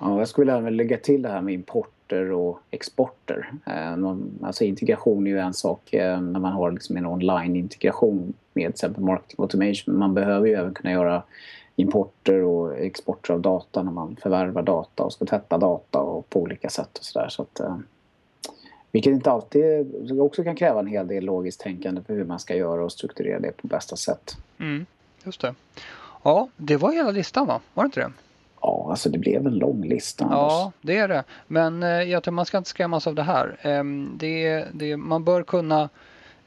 Ja, 0.00 0.18
jag 0.18 0.28
skulle 0.28 0.56
även 0.56 0.76
lägga 0.76 0.96
till 0.96 1.22
det 1.22 1.28
här 1.28 1.40
med 1.40 1.54
importer 1.54 2.32
och 2.32 2.60
exporter. 2.70 3.52
Eh, 3.66 4.14
alltså 4.42 4.64
integration 4.64 5.26
är 5.26 5.30
ju 5.30 5.38
en 5.38 5.54
sak 5.54 5.92
eh, 5.94 6.20
när 6.20 6.40
man 6.40 6.52
har 6.52 6.70
liksom 6.70 6.96
en 6.96 7.06
online-integration 7.06 8.32
med 8.52 8.64
till 8.64 8.70
exempel 8.70 9.04
marketing 9.04 9.36
automation. 9.38 9.98
Man 9.98 10.14
behöver 10.14 10.46
ju 10.46 10.54
även 10.54 10.74
kunna 10.74 10.92
göra 10.92 11.22
importer 11.76 12.42
och 12.42 12.78
exporter 12.78 13.34
av 13.34 13.40
data 13.40 13.82
när 13.82 13.92
man 13.92 14.16
förvärvar 14.16 14.62
data 14.62 15.02
och 15.02 15.12
ska 15.12 15.24
tvätta 15.24 15.58
data 15.58 15.98
och 15.98 16.30
på 16.30 16.40
olika 16.40 16.68
sätt 16.68 16.98
och 16.98 17.04
sådär. 17.04 17.28
Så 17.28 17.42
att, 17.42 17.60
eh, 17.60 17.76
vilket 18.92 19.12
inte 19.12 19.30
alltid 19.30 20.20
också 20.20 20.44
kan 20.44 20.56
kräva 20.56 20.80
en 20.80 20.86
hel 20.86 21.06
del 21.06 21.24
logiskt 21.24 21.60
tänkande 21.60 22.02
för 22.02 22.14
hur 22.14 22.24
man 22.24 22.38
ska 22.38 22.56
göra 22.56 22.84
och 22.84 22.92
strukturera 22.92 23.40
det 23.40 23.56
på 23.56 23.66
bästa 23.66 23.96
sätt. 23.96 24.36
Mm, 24.58 24.86
just 25.24 25.40
det. 25.40 25.54
Ja, 26.22 26.48
det 26.56 26.76
var 26.76 26.92
hela 26.92 27.10
listan 27.10 27.46
va? 27.46 27.60
Var 27.74 27.84
det 27.84 27.86
inte 27.86 28.00
det? 28.00 28.12
Ja, 28.60 28.86
alltså 28.90 29.08
det 29.08 29.18
blev 29.18 29.46
en 29.46 29.58
lång 29.58 29.88
lista. 29.88 30.26
Ja, 30.30 30.72
det 30.80 30.96
är 30.96 31.08
det. 31.08 31.24
Men 31.46 31.82
eh, 31.82 31.88
jag 31.88 32.22
tror 32.22 32.32
man 32.32 32.46
ska 32.46 32.58
inte 32.58 32.70
skrämmas 32.70 33.06
av 33.06 33.14
det 33.14 33.22
här. 33.22 33.56
Eh, 33.62 33.84
det, 34.14 34.66
det, 34.72 34.96
man 34.96 35.24
bör 35.24 35.42
kunna 35.42 35.88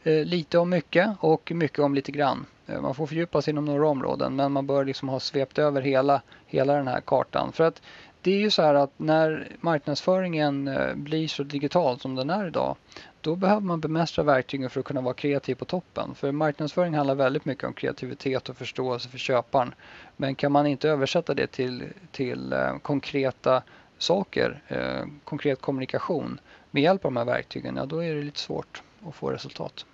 eh, 0.03 0.25
lite 0.25 0.57
om 0.57 0.69
mycket 0.69 1.09
och 1.19 1.51
mycket 1.55 1.79
om 1.79 1.95
lite 1.95 2.11
grann. 2.11 2.45
Eh, 2.67 2.81
man 2.81 2.95
får 2.95 3.07
fördjupa 3.07 3.41
sig 3.41 3.51
inom 3.51 3.65
några 3.65 3.87
områden 3.87 4.35
men 4.35 4.51
man 4.51 4.67
bör 4.67 4.85
liksom 4.85 5.09
ha 5.09 5.19
svept 5.19 5.59
över 5.59 5.81
hela, 5.81 6.21
hela 6.45 6.73
den 6.73 6.87
här 6.87 7.01
kartan. 7.01 7.51
För 7.51 7.63
att 7.63 7.81
det 8.21 8.31
är 8.31 8.39
ju 8.39 8.49
så 8.49 8.61
här 8.61 8.73
att 8.73 8.91
när 8.97 9.47
marknadsföringen 9.61 10.69
blir 10.95 11.27
så 11.27 11.43
digital 11.43 11.99
som 11.99 12.15
den 12.15 12.29
är 12.29 12.47
idag 12.47 12.75
då 13.23 13.35
behöver 13.35 13.61
man 13.61 13.79
bemästra 13.79 14.23
verktygen 14.23 14.69
för 14.69 14.79
att 14.79 14.85
kunna 14.85 15.01
vara 15.01 15.13
kreativ 15.13 15.55
på 15.55 15.65
toppen. 15.65 16.15
För 16.15 16.31
marknadsföring 16.31 16.93
handlar 16.93 17.15
väldigt 17.15 17.45
mycket 17.45 17.63
om 17.63 17.73
kreativitet 17.73 18.49
och 18.49 18.57
förståelse 18.57 19.09
för 19.09 19.17
köparen. 19.17 19.73
Men 20.17 20.35
kan 20.35 20.51
man 20.51 20.67
inte 20.67 20.89
översätta 20.89 21.33
det 21.33 21.47
till, 21.47 21.83
till 22.11 22.53
eh, 22.53 22.77
konkreta 22.77 23.63
saker, 23.97 24.61
eh, 24.67 25.05
konkret 25.23 25.61
kommunikation 25.61 26.39
med 26.71 26.83
hjälp 26.83 27.05
av 27.05 27.11
de 27.11 27.17
här 27.17 27.25
verktygen, 27.25 27.75
ja 27.75 27.85
då 27.85 28.03
är 28.03 28.15
det 28.15 28.21
lite 28.21 28.39
svårt 28.39 28.83
att 29.07 29.15
få 29.15 29.29
resultat. 29.29 29.85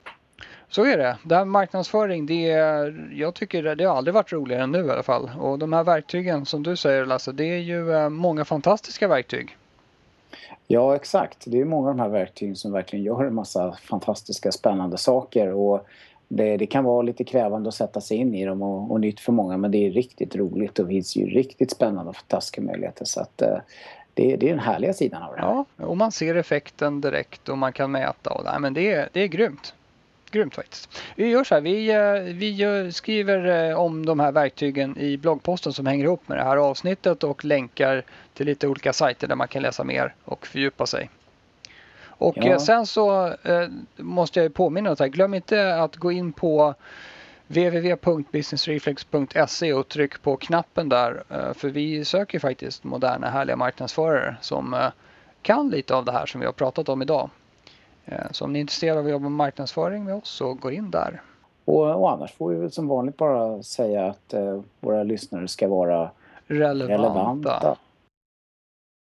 Så 0.69 0.85
är 0.85 0.97
det. 0.97 1.17
Det 1.23 1.35
här 1.35 1.45
med 1.45 1.51
marknadsföring, 1.51 2.25
det 2.25 2.51
är, 2.51 3.09
jag 3.13 3.33
tycker 3.33 3.75
det 3.75 3.83
har 3.83 3.97
aldrig 3.97 4.13
varit 4.13 4.31
roligare 4.31 4.63
än 4.63 4.71
nu 4.71 4.85
i 4.85 4.91
alla 4.91 5.03
fall. 5.03 5.31
Och 5.39 5.59
de 5.59 5.73
här 5.73 5.83
verktygen 5.83 6.45
som 6.45 6.63
du 6.63 6.75
säger 6.75 7.05
Lasse, 7.05 7.31
det 7.31 7.43
är 7.43 7.57
ju 7.57 7.93
eh, 7.93 8.09
många 8.09 8.45
fantastiska 8.45 9.07
verktyg. 9.07 9.57
Ja, 10.71 10.95
exakt. 10.95 11.43
Det 11.47 11.59
är 11.59 11.65
många 11.65 11.89
av 11.89 11.95
de 11.95 12.01
här 12.01 12.09
verktygen 12.09 12.55
som 12.55 12.71
verkligen 12.71 13.05
gör 13.05 13.25
en 13.25 13.33
massa 13.33 13.71
fantastiska, 13.71 14.51
spännande 14.51 14.97
saker. 14.97 15.53
Och 15.53 15.87
det, 16.27 16.57
det 16.57 16.65
kan 16.65 16.83
vara 16.83 17.01
lite 17.01 17.23
krävande 17.23 17.67
att 17.67 17.75
sätta 17.75 18.01
sig 18.01 18.17
in 18.17 18.35
i 18.35 18.45
dem 18.45 18.61
och, 18.61 18.91
och, 18.91 18.99
nytt 18.99 19.19
för 19.19 19.31
många 19.31 19.57
men 19.57 19.71
det 19.71 19.87
är 19.87 19.91
riktigt 19.91 20.35
roligt 20.35 20.79
och 20.79 20.85
det 20.85 20.91
finns 20.91 21.15
ju 21.15 21.25
riktigt 21.25 21.71
spännande 21.71 22.09
och 22.09 22.15
fantastiska 22.15 22.61
möjligheter. 22.61 23.05
Så 23.05 23.21
att, 23.21 23.41
eh, 23.41 23.57
det, 24.13 24.35
det, 24.35 24.45
är 24.45 24.49
den 24.49 24.59
härliga 24.59 24.93
sidan 24.93 25.23
av 25.23 25.35
det. 25.35 25.41
här. 25.41 25.47
Ja, 25.47 25.65
och 25.85 25.97
man 25.97 26.11
ser 26.11 26.35
effekten 26.35 27.01
direkt 27.01 27.49
och 27.49 27.57
man 27.57 27.73
kan 27.73 27.91
mäta. 27.91 28.29
Och, 28.29 28.43
nej, 28.45 28.59
men 28.59 28.73
det, 28.73 28.91
är, 28.91 29.09
det 29.13 29.21
är 29.23 29.27
grymt. 29.27 29.73
Grymt 30.31 30.55
faktiskt. 30.55 31.01
Vi 31.15 31.27
gör 31.27 31.43
så 31.43 31.55
här, 31.55 31.61
vi, 31.61 31.89
eh, 31.89 32.13
vi 32.35 32.91
skriver 32.93 33.69
eh, 33.69 33.79
om 33.79 34.05
de 34.05 34.19
här 34.19 34.31
verktygen 34.31 34.97
i 34.97 35.17
bloggposten 35.17 35.73
som 35.73 35.85
hänger 35.85 36.03
ihop 36.03 36.27
med 36.27 36.37
det 36.37 36.43
här 36.43 36.57
avsnittet 36.57 37.23
och 37.23 37.45
länkar 37.45 38.03
till 38.33 38.45
lite 38.45 38.67
olika 38.67 38.93
sajter 38.93 39.27
där 39.27 39.35
man 39.35 39.47
kan 39.47 39.61
läsa 39.61 39.83
mer 39.83 40.15
och 40.25 40.47
fördjupa 40.47 40.85
sig. 40.85 41.09
Och 42.01 42.37
ja. 42.37 42.43
Eh, 42.43 42.57
sen 42.57 42.85
så 42.85 43.35
måste 43.97 44.41
jag 44.41 44.53
påminna 44.53 44.95
om 44.99 45.09
glöm 45.09 45.33
inte 45.33 45.75
att 45.75 45.95
gå 45.95 46.11
in 46.11 46.33
på 46.33 46.75
www.businessreflex.se 47.47 49.73
och 49.73 49.87
tryck 49.87 50.21
på 50.21 50.37
knappen 50.37 50.89
där 50.89 51.23
för 51.53 51.69
vi 51.69 52.05
söker 52.05 52.39
faktiskt 52.39 52.83
moderna 52.83 53.29
härliga 53.29 53.55
marknadsförare 53.55 54.35
som 54.41 54.91
kan 55.41 55.69
lite 55.69 55.95
av 55.95 56.05
det 56.05 56.11
här 56.11 56.25
som 56.25 56.39
vi 56.39 56.45
har 56.45 56.53
pratat 56.53 56.89
om 56.89 57.01
idag. 57.01 57.29
Eh, 58.05 58.31
så 58.31 58.45
om 58.45 58.53
ni 58.53 58.59
är 58.59 58.61
intresserade 58.61 58.99
av 58.99 59.05
att 59.05 59.11
jobba 59.11 59.23
med 59.23 59.31
marknadsföring 59.31 60.03
med 60.03 60.15
oss 60.15 60.29
så 60.29 60.53
gå 60.53 60.71
in 60.71 60.91
där. 60.91 61.21
Och, 61.65 62.01
och 62.01 62.11
annars 62.11 62.33
får 62.33 62.49
vi 62.49 62.55
väl 62.55 62.71
som 62.71 62.87
vanligt 62.87 63.17
bara 63.17 63.63
säga 63.63 64.05
att 64.05 64.33
eh, 64.33 64.61
våra 64.79 65.03
lyssnare 65.03 65.47
ska 65.47 65.67
vara 65.67 66.11
relevanta. 66.47 66.93
relevanta 66.93 67.75